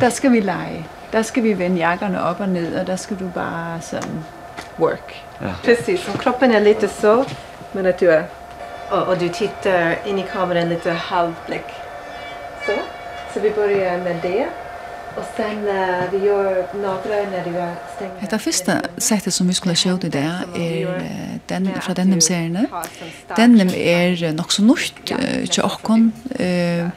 der 0.00 0.08
skal 0.10 0.32
vi 0.32 0.40
lege. 0.40 0.86
Der 1.12 1.22
skal 1.22 1.42
vi 1.42 1.58
vende 1.58 1.76
jakkerne 1.76 2.22
op 2.22 2.40
og 2.40 2.48
ned, 2.48 2.76
og 2.76 2.86
der 2.86 2.96
skal 2.96 3.16
du 3.20 3.28
bare 3.34 3.80
sådan 3.80 4.24
work. 4.78 5.24
Ja. 5.40 5.54
Precis, 5.64 6.08
och 6.08 6.20
kroppen 6.20 6.50
är 6.50 6.60
lite 6.60 6.88
så, 6.88 7.24
men 7.72 7.86
att 7.86 7.98
du 7.98 8.10
är... 8.10 8.24
Och, 8.90 9.08
och 9.08 9.18
du 9.18 9.28
tittar 9.28 9.96
in 10.06 10.18
i 10.18 10.22
kameran 10.32 10.68
lite 10.68 10.90
halvblick. 10.90 11.66
Så, 12.66 12.72
så 13.34 13.40
vi 13.40 13.50
börjar 13.50 13.98
med 13.98 14.16
det. 14.22 14.46
Och 15.16 15.24
sen 15.36 15.58
uh, 15.68 16.10
vi 16.12 16.26
gör 16.26 16.66
några 16.74 17.30
när 17.30 17.44
det 17.44 17.60
har 17.60 17.74
stängt. 17.96 18.30
Det 18.30 18.38
första 18.38 18.72
settet 18.98 19.34
som 19.34 19.48
vi 19.48 19.54
skulle 19.54 19.76
se 19.76 19.88
ut 19.88 20.04
i 20.04 20.08
det 20.08 20.32
är 20.56 21.02
den 21.46 21.80
från 21.80 21.94
den 21.94 22.10
dem 22.10 22.20
serien. 22.20 22.66
Den 23.36 23.58
dem 23.58 23.68
är 23.74 24.32
nog 24.32 24.52
så 24.52 24.62
nytt 24.62 24.94
till 25.50 25.62
oss. 25.62 25.78
Eh 26.38 26.88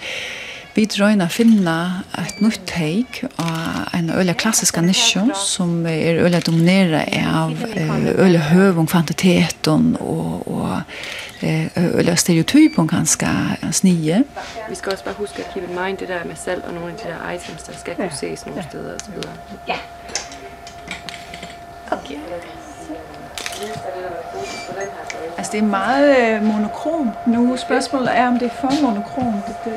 Vi 0.79 0.86
drøyna 0.88 1.25
finna 1.27 1.74
et 2.21 2.38
nytt 2.39 2.62
teik 2.69 3.17
av 3.36 3.89
en 3.98 4.13
øyla 4.15 4.31
klassiska 4.39 4.79
nisjo 4.79 5.25
som 5.36 5.81
er 5.91 6.21
øyla 6.24 6.39
dominera 6.39 7.01
av 7.19 7.51
øyla 8.15 8.39
høvung, 8.53 8.88
kvantiteten 8.88 9.98
og, 10.00 10.48
og 10.48 10.79
øyla 11.43 12.15
stereotypen 12.15 12.88
ganske 12.88 13.27
snige. 13.75 14.24
Vi 14.69 14.75
skal 14.75 14.91
også 14.93 15.03
bare 15.03 15.15
huske 15.17 15.43
at 15.43 15.53
keep 15.53 15.67
in 15.69 15.75
mind 15.75 15.98
det 15.98 16.07
der 16.07 16.24
med 16.25 16.36
selv 16.36 16.62
og 16.67 16.74
nogle 16.74 16.91
af 16.91 16.95
de 16.95 17.09
der 17.09 17.31
items, 17.31 17.63
der 17.63 17.74
skal 17.79 17.95
kunne 17.95 18.15
ses 18.19 18.45
nogle 18.45 18.63
steder 18.63 18.93
og 18.93 19.00
så 19.00 19.12
videre. 19.12 19.33
Ja. 19.67 19.77
Okay. 21.91 22.15
Altså 25.38 25.51
det 25.51 25.59
er 25.59 25.67
meget 25.67 26.43
monokromt 26.43 27.27
nu. 27.27 27.57
Spørgsmålet 27.57 28.17
er, 28.17 28.27
om 28.27 28.39
det 28.39 28.45
er 28.45 28.55
for 28.62 28.74
monokromt. 28.81 29.45
Det, 29.48 29.55
det, 29.65 29.74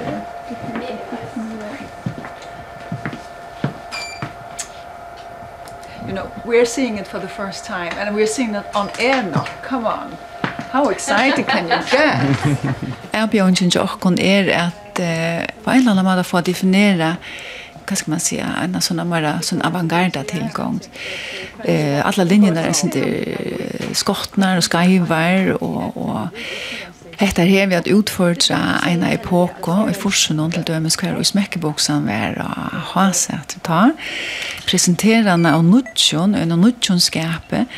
You 6.06 6.14
know, 6.14 6.30
we're 6.44 6.66
seeing 6.66 6.98
it 6.98 7.06
for 7.06 7.18
the 7.18 7.28
first 7.28 7.64
time, 7.64 7.92
and 7.98 8.14
we're 8.14 8.26
seeing 8.26 8.54
it 8.54 8.64
on 8.74 8.90
air 8.98 9.22
now. 9.22 9.44
Come 9.62 9.86
on. 9.86 10.16
How 10.72 10.88
excited 10.90 11.46
can 11.46 11.68
you 11.68 11.78
get? 11.90 12.66
Jeg 13.12 13.30
bjørn 13.30 13.56
synes 13.56 13.76
også 13.76 14.16
er 14.20 14.64
at 14.64 15.00
på 15.64 15.70
en 15.70 15.76
eller 15.78 15.90
annen 15.90 16.04
måte 16.04 16.24
få 16.24 16.40
definera 16.40 17.14
hva 17.86 17.96
skal 17.96 18.10
man 18.10 18.20
säga, 18.20 18.46
en 18.64 18.80
sån 18.80 19.08
mer 19.08 19.38
sån 19.42 19.62
avantgarda 19.62 20.22
tillgång. 20.22 20.80
Eh 21.64 22.06
alla 22.06 22.24
linjerna 22.24 22.60
är 22.60 22.72
sånt 22.72 22.96
skottnar 23.92 24.56
och 24.56 24.64
skajvar 24.64 25.62
och 25.62 25.96
och 25.96 26.28
Hetta 27.22 27.44
her 27.46 27.68
vi 27.70 27.76
at 27.78 27.86
utfordra 27.86 28.56
eina 28.82 29.12
epoko 29.14 29.84
og 29.84 29.90
i 29.92 29.94
forsen 29.94 30.40
og 30.42 30.56
til 30.56 30.64
dømes 30.66 30.96
kvar 30.98 31.14
og 31.20 31.26
smekkeboksan 31.28 32.08
var 32.08 32.34
og 32.42 32.80
ha 32.96 33.04
seg 33.14 33.44
til 33.52 33.62
ta. 33.62 33.82
presenterande 34.66 35.52
av 35.54 35.62
nudjon, 35.62 36.34
en 36.34 36.48
nudjonskapet, 36.48 37.68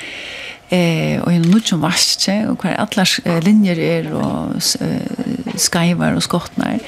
eh 0.70 1.20
och 1.20 1.32
en 1.32 1.42
nudjon 1.42 1.80
vaske 1.80 2.46
och 2.48 2.62
hver 2.62 2.80
allas 2.80 3.20
linjer 3.42 3.78
er 3.78 4.12
og 4.14 4.56
eh, 4.80 5.56
skaivar 5.56 6.14
og 6.14 6.22
skottnar 6.22 6.78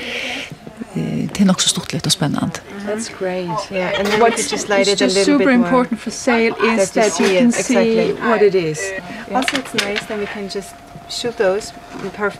det 0.94 1.40
är 1.40 1.50
också 1.50 1.68
stort 1.68 1.92
litt 1.92 2.06
och 2.06 2.12
spännande. 2.12 2.60
That's 2.86 3.10
great. 3.18 3.70
Yeah, 3.70 3.98
and 3.98 4.08
then 4.08 4.20
what's 4.20 4.50
just 4.50 4.68
light 4.68 4.88
it 4.88 5.02
a 5.02 5.06
little 5.06 5.38
bit 5.38 5.46
more. 5.46 5.46
super 5.46 5.50
important 5.50 6.00
for 6.00 6.10
sale 6.10 6.54
is 6.54 6.90
that, 6.90 6.94
that 6.94 7.20
you, 7.20 7.26
it, 7.26 7.38
can 7.38 7.48
exactly. 7.48 7.94
see 7.94 8.12
what 8.12 8.42
it 8.42 8.54
is. 8.54 8.80
Also 9.34 9.56
it's 9.58 9.74
nice 9.74 10.06
that 10.06 10.18
we 10.18 10.26
can 10.26 10.48
just 10.48 10.85
shoot 11.08 11.36
those 11.36 11.72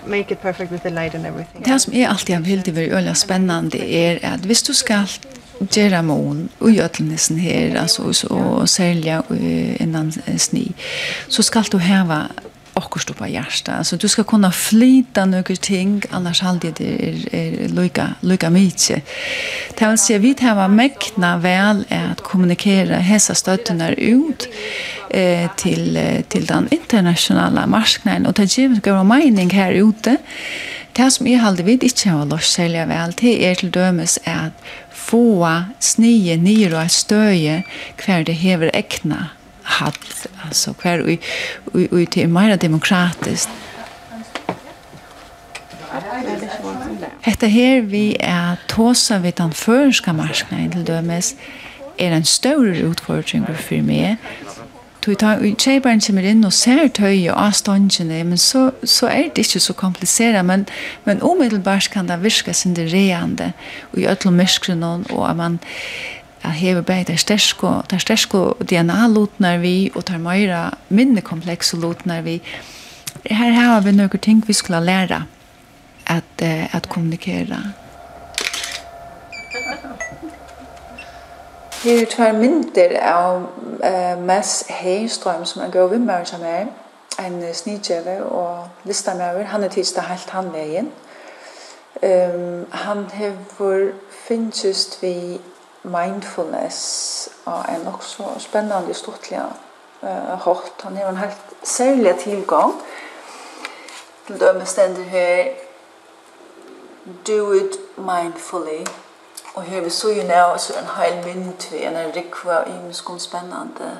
make 0.06 0.30
it 0.32 0.38
perfect 0.38 0.72
with 0.72 0.82
the 0.82 0.90
light 0.90 1.14
and 1.14 1.26
everything. 1.26 1.64
Det 1.64 1.80
som 1.80 1.92
er 1.94 2.08
alltid 2.08 2.34
har 2.34 2.42
vildt 2.42 2.76
være 2.76 2.98
øyla 2.98 3.14
spennende 3.14 3.78
er 3.78 4.18
at 4.22 4.40
hvis 4.40 4.62
du 4.62 4.72
skal 4.72 5.08
gjøre 5.72 6.02
mån 6.02 6.48
og 6.60 6.70
gjøtlenissen 6.70 7.38
her, 7.38 7.80
altså, 7.80 8.26
og 8.30 8.68
særlig 8.68 9.20
innan 9.80 10.12
sni, 10.36 10.74
så 11.28 11.42
skal 11.42 11.64
du 11.72 11.78
heva 11.78 12.26
akkurat 12.76 13.16
på 13.16 13.26
hjärsta. 13.26 13.84
Så 13.84 13.96
du 13.96 14.08
ska 14.08 14.24
kunna 14.24 14.52
flyta 14.52 15.24
några 15.24 15.56
ting, 15.56 16.02
annars 16.10 16.42
aldrig 16.42 16.74
det 16.74 17.08
är, 17.08 17.34
är 17.34 17.68
lika, 17.68 18.14
lika 18.20 18.50
mycket. 18.50 19.04
Det 19.78 19.88
vill 19.88 19.98
säga, 19.98 20.18
vi 20.18 20.34
tar 20.34 20.68
mäkna 20.68 21.36
väl 21.36 21.84
att 22.12 22.20
kommunicera 22.20 22.96
hessa 22.96 23.34
stötterna 23.34 23.92
ut 23.92 24.48
eh, 25.10 25.50
till, 25.56 25.98
till 26.28 26.46
den 26.46 26.68
internationella 26.70 27.66
marknaden. 27.66 28.26
Och 28.26 28.32
det 28.32 28.58
ger 28.58 28.88
en 28.88 29.08
mening 29.08 29.50
här 29.50 29.72
ute. 29.72 30.16
Det 30.92 31.10
som 31.10 31.26
jeg 31.26 31.40
aldrig 31.44 31.66
vet 31.66 31.82
inte 31.82 32.08
har 32.08 32.26
lust 32.26 32.52
sälja 32.52 32.86
väl 32.86 33.12
till 33.12 33.42
er 33.42 33.54
til 33.54 33.70
dömes 33.70 34.18
är 34.24 34.50
få 34.92 35.62
snige, 35.78 36.36
nyra, 36.36 36.88
stöje 36.88 37.62
hver 37.96 38.24
det 38.24 38.32
hever 38.32 38.70
äkna 38.74 39.35
hatt 39.66 40.26
alltså 40.44 40.74
kvar 40.74 40.98
och 40.98 41.18
och 41.74 41.92
och 41.92 42.10
till 42.10 42.28
mer 42.28 42.56
demokratiskt. 42.56 43.50
Hetta 47.20 47.46
her 47.46 47.80
vi 47.80 48.16
er 48.20 48.56
tosa 48.68 49.18
við 49.18 49.38
den 49.40 49.52
førska 49.52 50.12
marknaden 50.12 50.70
til 50.72 50.86
dømes 50.86 51.34
er 51.98 52.12
en 52.12 52.24
større 52.24 52.84
utfordring 52.86 53.46
for 53.56 53.82
meg. 53.82 54.16
Du 55.06 55.14
tar 55.14 55.38
ut 55.38 55.62
kjeberen 55.62 56.00
som 56.02 56.18
er 56.18 56.32
og 56.44 56.52
ser 56.52 56.88
tøy 56.88 57.28
og 57.30 57.38
avstandene, 57.46 58.24
men 58.24 58.38
så, 58.38 58.70
så 58.84 59.06
er 59.06 59.28
det 59.30 59.46
ikke 59.46 59.60
så 59.60 59.72
kompliseret, 59.72 60.44
men, 60.44 60.66
men 61.04 61.22
umiddelbart 61.22 61.90
kan 61.92 62.08
det 62.08 62.22
virke 62.22 62.54
sin 62.54 62.74
det 62.74 62.92
reande 62.92 63.52
og 63.92 63.98
i 63.98 64.06
ødel 64.06 64.32
myskren, 64.32 64.82
og 64.82 65.30
at 65.30 65.36
man 65.36 65.58
at 66.46 66.52
heve 66.52 66.82
bei 66.82 67.02
der 67.02 67.16
stersko, 67.16 67.68
der 67.90 67.98
stersko 67.98 68.52
DNA-lotnar 68.70 69.56
vi, 69.56 69.90
og 69.94 70.04
tar 70.04 70.18
meira 70.18 70.70
minne 70.88 71.20
komplekse 71.20 71.76
lotnar 71.76 72.20
vi. 72.20 72.42
Her 73.30 73.50
har 73.50 73.80
vi 73.80 73.92
nøkker 73.92 74.18
ting 74.18 74.48
vi 74.48 74.52
skulle 74.52 74.80
læra 74.80 75.22
at, 76.06 76.42
uh, 76.42 76.74
at 76.76 76.88
kommunikera. 76.88 77.56
Her 81.84 82.00
er 82.02 82.06
tvær 82.10 82.32
myndir 82.32 82.98
av 83.02 83.42
uh, 83.84 84.24
Mads 84.26 84.64
Heistrøm, 84.68 85.44
som 85.44 85.62
er 85.62 85.70
gøy 85.70 85.88
vimmer 85.90 86.24
som 86.24 86.40
er, 86.44 86.66
en 87.26 87.42
snidjeve 87.54 88.24
og 88.24 88.68
listamøver. 88.84 89.44
Han 89.44 89.64
er 89.64 89.68
tidsta 89.68 90.00
helt 90.00 90.30
han. 90.30 90.88
Um, 92.02 92.66
han 92.72 93.06
hever 93.12 93.92
finnst 94.28 95.02
vi 95.02 95.40
mindfulness 95.86 97.28
og 97.44 97.64
en 97.68 97.88
också 97.88 98.24
spännande 98.38 98.88
og 98.88 98.96
stortlig 98.96 99.40
eh, 100.02 100.38
hårt. 100.38 100.82
Han 100.82 100.96
har 100.96 101.08
en 101.08 101.16
helt 101.16 101.54
särlig 101.62 102.18
tillgång. 102.18 102.72
Till 104.26 104.38
dömen 104.38 104.66
ständer 104.66 105.02
her. 105.02 105.54
Do 107.26 107.54
it 107.54 107.96
mindfully. 107.96 108.86
Och 109.54 109.62
her 109.62 109.80
vi 109.80 109.90
så 109.90 110.10
ju 110.10 110.22
nu 110.22 110.58
så 110.58 110.72
en 110.78 111.02
hel 111.02 111.24
mynd 111.24 111.66
vi 111.70 111.84
en 111.84 112.12
rikva 112.12 112.66
i 112.66 112.72
muskom 112.86 113.18
spännande 113.18 113.96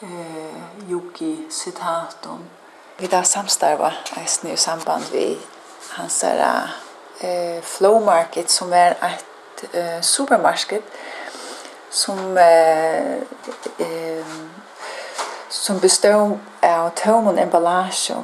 eh, 0.00 0.90
yogi-citatum. 0.90 2.38
Vi 2.96 3.06
där 3.06 3.22
samstarva 3.22 3.92
eisen 4.16 4.50
i 4.50 4.56
samband 4.56 5.04
vi 5.12 5.38
hans 5.90 6.24
er 6.24 6.70
eh, 7.20 7.62
flow 7.62 8.02
market 8.04 8.50
som 8.50 8.72
är 8.72 8.90
ett 8.90 9.31
eh, 9.72 10.00
supermarket 10.00 10.82
som 11.90 12.38
eh, 12.38 13.16
eh, 13.78 14.26
som 15.48 15.80
består 15.80 16.38
av 16.60 16.90
tomon 16.90 17.38
emballage. 17.38 18.16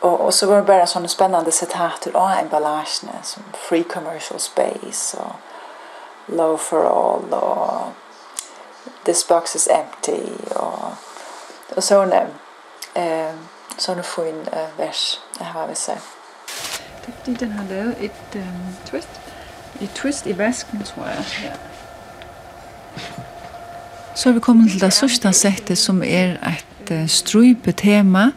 Og, 0.00 0.20
og 0.20 0.34
så 0.34 0.46
var 0.46 0.56
det 0.56 0.66
bare 0.66 0.86
sånne 0.86 1.08
spennende 1.08 1.52
sitater 1.52 2.16
av 2.16 2.38
emballasjene 2.42 3.22
som 3.24 3.44
free 3.56 3.84
commercial 3.84 4.40
space 4.40 5.16
og 5.20 5.32
low 6.28 6.56
for 6.56 6.84
all 6.88 7.34
og 7.34 7.92
this 9.04 9.24
box 9.28 9.54
is 9.56 9.68
empty 9.68 10.32
och, 10.56 10.92
og 11.76 11.82
sånne 11.82 12.26
eh, 12.94 13.32
sånne 13.78 14.02
fin 14.02 14.44
eh, 14.52 14.78
vers 14.78 15.20
jeg 15.38 15.46
har 15.46 15.66
vi 15.66 15.74
sett 15.74 16.10
Det 17.02 17.08
er 17.08 17.18
fordi 17.18 17.34
den 17.34 17.52
här 17.52 17.64
då 17.68 18.04
ett 18.06 18.34
um, 18.34 18.76
twist. 18.90 19.31
I 19.80 19.88
twist 19.94 20.26
i 20.26 20.38
væsken, 20.38 20.82
tror 20.84 21.06
jeg. 21.06 21.24
Ja. 21.44 21.52
Så 24.14 24.28
er 24.28 24.32
vi 24.32 24.40
kommet 24.40 24.70
til 24.70 24.80
det 24.80 24.92
sørste 24.92 25.32
settet 25.32 25.78
som 25.78 26.02
er 26.04 26.36
et 26.46 27.10
strupe 27.10 27.72
tema. 27.72 28.30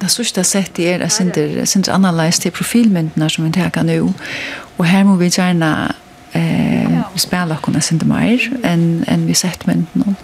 Det 0.00 0.10
sørste 0.10 0.44
settet 0.44 0.86
er 0.88 1.04
et 1.04 1.34
det 1.34 1.66
er 1.66 1.94
annerledes 1.94 2.38
til 2.38 2.50
profilmyndene 2.50 3.30
som 3.30 3.44
vi 3.44 3.50
tar 3.50 3.82
nå. 3.82 4.12
Og 4.78 4.84
her 4.84 5.04
må 5.04 5.16
vi 5.16 5.28
gjerne 5.30 5.94
eh, 6.34 7.00
spela 7.16 7.54
okkurna 7.54 7.80
sinter 7.80 8.06
meir 8.06 8.48
enn 8.64 9.04
en 9.08 9.26
vi 9.26 9.34
sett 9.34 9.66
myndene 9.66 10.14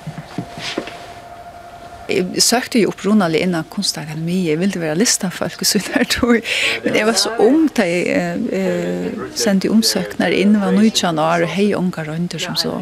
jeg 2.08 2.42
søkte 2.42 2.80
jo 2.80 2.92
opprunnelig 2.92 3.42
innan 3.44 3.66
kunstakademi, 3.72 4.38
jeg 4.48 4.60
ville 4.60 4.80
være 4.80 4.98
listafolk 4.98 5.62
og 5.62 5.68
sånn 5.68 5.86
her 5.94 6.08
tog, 6.08 6.50
men 6.84 6.96
jeg 6.96 7.08
var 7.08 7.18
så 7.20 7.34
ung 7.44 7.68
da 7.76 7.86
jeg 7.88 8.46
eh, 8.56 9.24
sendte 9.38 9.70
omsøkner 9.72 10.34
inn, 10.34 10.56
var 10.60 10.74
nøy 10.76 10.88
januar 10.88 11.44
og 11.44 11.52
hei 11.52 11.70
unga 11.76 12.06
rønder 12.08 12.42
som 12.42 12.56
så. 12.58 12.78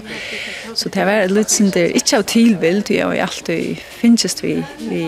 Så 0.77 0.93
det 0.95 1.07
var 1.09 1.31
litt 1.33 1.53
sånn 1.53 1.73
der, 1.75 1.95
ikke 1.99 2.21
av 2.21 2.27
tilbild, 2.31 2.93
jeg 2.95 3.09
var 3.11 3.25
alltid 3.27 3.83
finnes 3.99 4.39
vi 4.43 4.59
i 4.93 5.05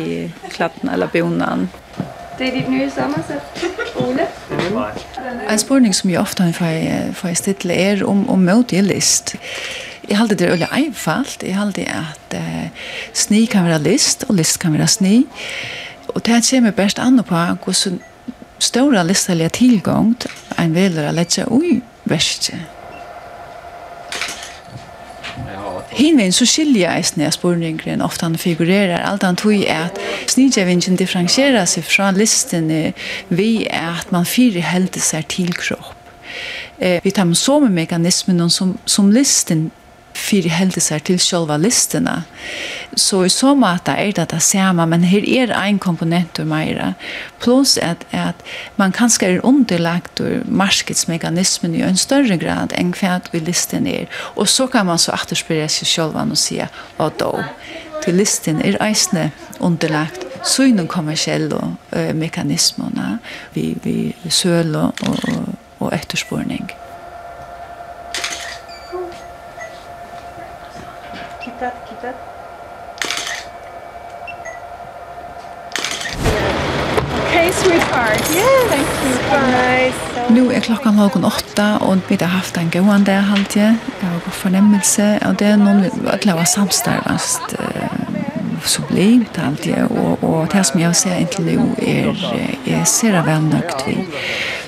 klatten 0.51 0.91
eller 0.93 1.11
bjonan. 1.13 1.69
Det 2.39 2.47
er 2.47 2.55
ditt 2.55 2.69
nye 2.71 2.87
sammensett, 2.95 3.65
Ole. 3.99 4.29
En 5.49 5.59
spurning 5.59 5.95
som 5.97 6.11
jeg 6.11 6.21
ofte 6.21 6.47
har 6.47 6.55
for 7.19 7.31
jeg 7.31 7.41
stittler 7.41 7.75
er 7.75 8.05
om, 8.07 8.23
om 8.31 8.45
møte 8.47 8.79
i 8.79 8.83
list. 8.85 9.35
Jeg 10.09 10.19
halte 10.19 10.35
det 10.35 10.51
veldig 10.51 10.69
einfalt. 10.73 11.43
Jeg 11.43 11.57
halte 11.57 11.85
at 11.85 12.35
uh, 12.35 12.69
sni 13.13 13.45
kan 13.45 13.67
være 13.69 13.83
list, 13.83 14.25
og 14.29 14.35
list 14.35 14.59
kan 14.59 14.73
være 14.73 14.89
sni. 14.89 15.27
Og 16.09 16.25
det 16.27 16.45
ser 16.45 16.65
meg 16.65 16.75
best 16.75 16.99
an 16.99 17.21
på 17.21 17.45
hvordan 17.65 18.01
stora 18.59 19.03
listelige 19.03 19.49
tilgang 19.49 20.17
en 20.59 20.75
velger 20.75 21.11
å 21.11 21.15
lette 21.15 21.45
ui 21.53 21.79
verste. 22.09 22.59
Hinvin 25.99 26.33
så 26.33 26.47
skiljer 26.47 26.93
jeg 26.93 27.07
sne 27.09 27.31
spurningren 27.35 28.03
ofta 28.05 28.29
han 28.29 28.39
figurerar 28.39 29.03
allt 29.07 29.25
han 29.27 29.39
tog 29.39 29.57
er 29.57 29.89
at 29.89 29.99
snidjevingen 30.31 30.99
differensierer 30.99 31.67
seg 31.67 31.87
fra 31.89 32.11
listene 32.15 32.93
ved 33.29 33.67
at 33.75 34.13
man 34.15 34.29
fire 34.29 34.63
helter 34.63 35.03
seg 35.03 35.27
til 35.33 35.55
kropp 35.59 35.95
eh 36.79 37.01
vi 37.03 37.11
tar 37.11 37.25
med 37.25 37.37
så 37.37 37.59
med 37.61 37.75
mekanismen 37.75 38.51
som 38.51 38.79
som 38.87 39.11
listen 39.11 39.71
fyrir 40.19 40.53
hendelsar 40.53 41.03
til 41.07 41.21
sjálva 41.23 41.57
listorna. 41.61 42.23
Så 42.97 43.25
i 43.27 43.33
så 43.33 43.55
måte 43.59 43.95
er 43.95 44.13
det 44.17 44.29
det 44.33 44.43
samme, 44.43 44.87
men 44.87 45.07
her 45.09 45.25
er 45.25 45.55
ein 45.57 45.79
komponent 45.79 46.39
ur 46.39 46.49
meira. 46.49 46.93
Plus 47.41 47.77
at, 47.79 48.05
at 48.13 48.43
man 48.77 48.93
kanskje 48.93 49.27
er 49.29 49.45
underlagt 49.47 50.21
ur 50.21 50.43
markedsmekanismen 50.47 51.75
i 51.75 51.85
en 51.87 51.97
større 51.97 52.39
grad 52.41 52.75
enn 52.79 52.95
hva 52.99 53.21
vi 53.33 53.43
listen 53.45 53.87
er. 53.87 54.07
Og 54.37 54.49
så 54.49 54.67
kan 54.67 54.87
man 54.87 54.99
så 54.99 55.15
atterspyrja 55.17 55.69
seg 55.69 55.89
sjálva 55.89 56.27
og 56.29 56.39
sige, 56.39 56.69
og 56.99 57.13
då, 57.19 57.45
til 58.05 58.15
listen 58.15 58.61
er 58.63 58.79
eisne 58.83 59.31
underlagt 59.61 60.25
synen 60.45 60.89
kommersiell 60.89 61.53
og 61.53 61.75
uh, 61.93 62.11
mekanismerna 62.17 63.19
vi, 63.55 63.75
vi 63.83 64.15
søl 64.31 64.77
og, 64.77 64.93
og, 65.09 65.55
og 65.79 65.95
etterspurning. 65.95 66.71
sweetheart. 77.63 78.25
Yes. 78.35 78.71
Thank 78.73 78.89
you. 79.03 79.13
So 79.31 79.39
nice. 79.57 80.01
Nu 80.29 80.53
er 80.53 80.61
klokkan 80.61 80.95
halvgon 80.95 81.25
åtta, 81.25 81.79
og 81.81 81.99
vi 82.09 82.17
har 82.21 82.27
haft 82.27 82.57
en 82.57 82.71
gåan 82.71 83.07
der 83.07 83.21
halvtid. 83.21 83.61
Jeg 84.01 84.09
har 84.09 84.21
gått 84.25 84.35
fornemmelse, 84.35 85.19
og 85.27 85.39
det 85.39 85.47
er 85.47 85.57
noen 85.57 85.83
vi 85.83 85.91
ødler 86.13 86.35
var 86.35 86.45
samstarvast 86.45 87.57
så 88.69 88.83
blei 88.89 89.19
det 89.35 89.43
alltid, 89.43 89.75
og, 89.91 90.25
og 90.25 90.49
det 90.53 90.67
som 90.67 90.81
jeg 90.81 90.97
ser 90.97 91.17
inntil 91.23 91.49
nå 91.49 91.67
er, 91.79 92.11
er 92.67 92.85
ser 92.89 93.17
jeg 93.17 93.27
vel 93.27 93.49
nøkt 93.49 93.85
vi. 93.87 93.99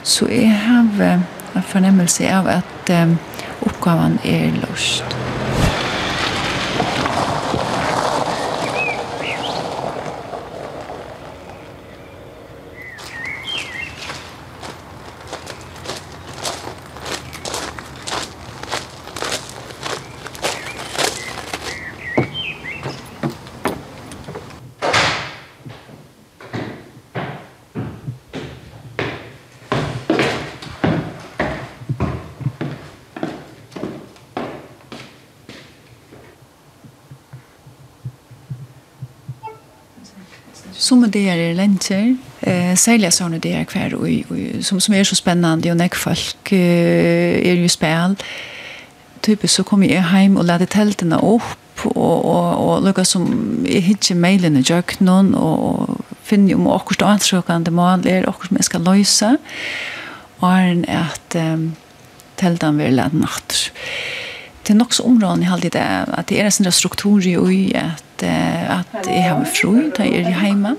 Så 0.03 0.29
jeg 0.31 0.53
har 0.67 0.87
en 1.11 1.67
fornemmelse 1.67 2.29
av 2.33 2.49
at 2.61 2.95
um, 3.03 3.19
oppgaven 3.67 4.19
er 4.25 4.55
løst. 4.63 5.20
som 40.91 41.07
det 41.07 41.23
er 41.31 41.55
lenter, 41.55 42.17
eh 42.43 42.75
sälja 42.75 43.11
sånne 43.11 43.39
det 43.39 43.55
er 43.55 43.65
hver, 43.65 43.95
og, 43.95 44.09
og, 44.31 44.63
som 44.65 44.81
som 44.81 44.95
er 44.95 45.05
så 45.05 45.15
spennende, 45.15 45.71
og 45.71 45.77
nek 45.77 45.95
folk 45.95 46.53
eh, 46.53 47.39
er 47.47 47.63
jo 47.63 47.69
spil. 47.69 48.17
Typisk 49.23 49.55
så 49.55 49.63
kommer 49.63 49.87
jeg 49.87 50.05
hjem 50.05 50.37
og 50.37 50.45
laddar 50.45 50.67
teltene 50.67 51.21
opp, 51.21 51.57
og, 51.87 52.25
og, 52.25 52.57
og 52.57 52.83
lukar 52.83 53.05
som 53.05 53.27
jag 53.65 53.81
hittar 53.81 54.15
mailen 54.15 54.57
i 54.57 54.63
jöknon 54.63 55.35
og 55.35 56.01
finner 56.23 56.55
om 56.55 56.67
akkurat 56.69 57.31
kort 57.31 57.73
mål 57.73 58.07
er 58.07 58.29
akkurat 58.29 58.49
som 58.49 58.57
jeg 58.57 58.59
jag 58.59 58.65
ska 58.65 58.79
lösa 58.79 59.37
och 60.41 60.53
at 60.89 61.37
att 61.37 61.37
teltene 62.37 62.85
vil 62.85 62.97
lade 62.97 63.17
natt. 63.17 63.71
Det 64.63 64.73
är 64.73 64.83
också 64.83 65.03
områden 65.03 65.43
i 65.43 65.47
halvtid 65.47 65.77
att 65.77 66.27
det 66.27 66.39
er 66.39 66.45
en 66.45 66.51
sånn 66.51 66.73
struktur 66.73 67.27
i 67.27 67.77
att 67.77 68.05
at 68.27 69.07
jeg 69.07 69.29
har 69.29 69.45
fri, 69.49 69.91
da 69.97 70.07
jeg 70.09 70.27
er 70.27 70.41
hjemme. 70.45 70.77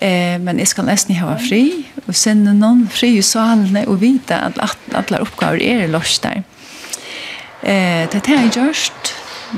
Eh, 0.00 0.36
men 0.40 0.58
jeg 0.60 0.68
skal 0.68 0.84
nesten 0.90 1.16
ha 1.16 1.36
fri, 1.40 1.86
og 2.04 2.14
sende 2.16 2.52
noen 2.56 2.84
fri 2.92 3.14
i 3.16 3.24
salene, 3.24 3.86
og 3.88 4.02
vite 4.02 4.36
at 4.36 4.60
alle 4.60 5.22
oppgaver 5.24 5.62
er 5.64 5.86
løst 5.88 6.26
der. 6.26 6.42
Eh, 7.62 8.04
det 8.10 8.20
er 8.20 8.26
det 8.26 8.36
jeg 8.36 8.52
gjørst, 8.58 9.14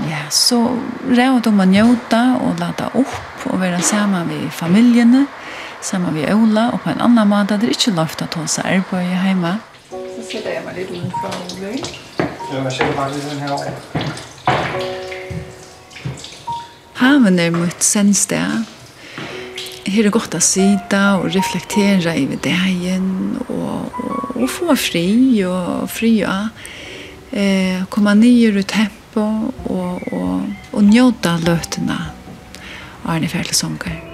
ja, 0.07 0.23
så 0.31 0.61
rævd 1.09 1.51
om 1.51 1.65
å 1.65 1.67
njøte 1.67 2.21
og 2.45 2.63
lade 2.63 2.87
opp, 2.95 3.49
og 3.51 3.59
være 3.61 3.83
sammen 3.83 4.31
med 4.31 4.47
familiene, 4.55 5.27
sammen 5.83 6.15
med 6.15 6.31
Ola, 6.35 6.69
og 6.73 6.85
på 6.85 6.93
en 6.95 7.03
annen 7.03 7.29
måte, 7.29 7.59
det 7.59 7.73
er 7.73 7.75
ikke 7.75 7.97
lov 7.99 8.15
til 8.15 8.29
å 8.29 8.33
ta 8.39 8.47
seg 8.47 8.71
arbeid 8.79 9.11
hjemme. 9.27 9.57
Så 9.91 10.31
sitter 10.31 10.55
jeg 10.59 10.65
med 10.67 10.79
litt 10.79 11.19
fra 11.19 11.35
Ola. 11.35 11.75
Ja, 12.49 12.63
jeg 12.63 12.73
ser 12.79 12.97
bare 12.97 13.13
litt 13.13 13.29
den 13.29 13.43
her. 13.43 15.08
Haven 16.99 17.39
er 17.39 17.53
mitt 17.55 17.85
sendsted. 17.87 18.65
Her 19.87 20.09
er 20.09 20.11
godt 20.11 20.35
å 20.35 20.41
sitte 20.43 20.99
og 21.21 21.29
reflektera 21.31 22.17
i 22.19 22.27
dagen 22.43 23.39
og, 23.45 23.95
og, 24.03 24.35
og 24.35 24.51
få 24.51 24.75
fri 24.75 25.07
og 25.47 25.87
fria. 25.95 26.49
Eh, 27.31 27.87
komme 27.95 28.17
nyer 28.19 28.59
i 28.59 28.67
tempo 28.67 29.29
og, 29.71 30.11
og, 30.11 30.51
og 30.75 30.91
njóta 30.91 31.39
løtene 31.47 32.03
av 33.07 33.15
en 33.15 33.31
ferdig 33.31 33.55
sånger. 33.55 34.08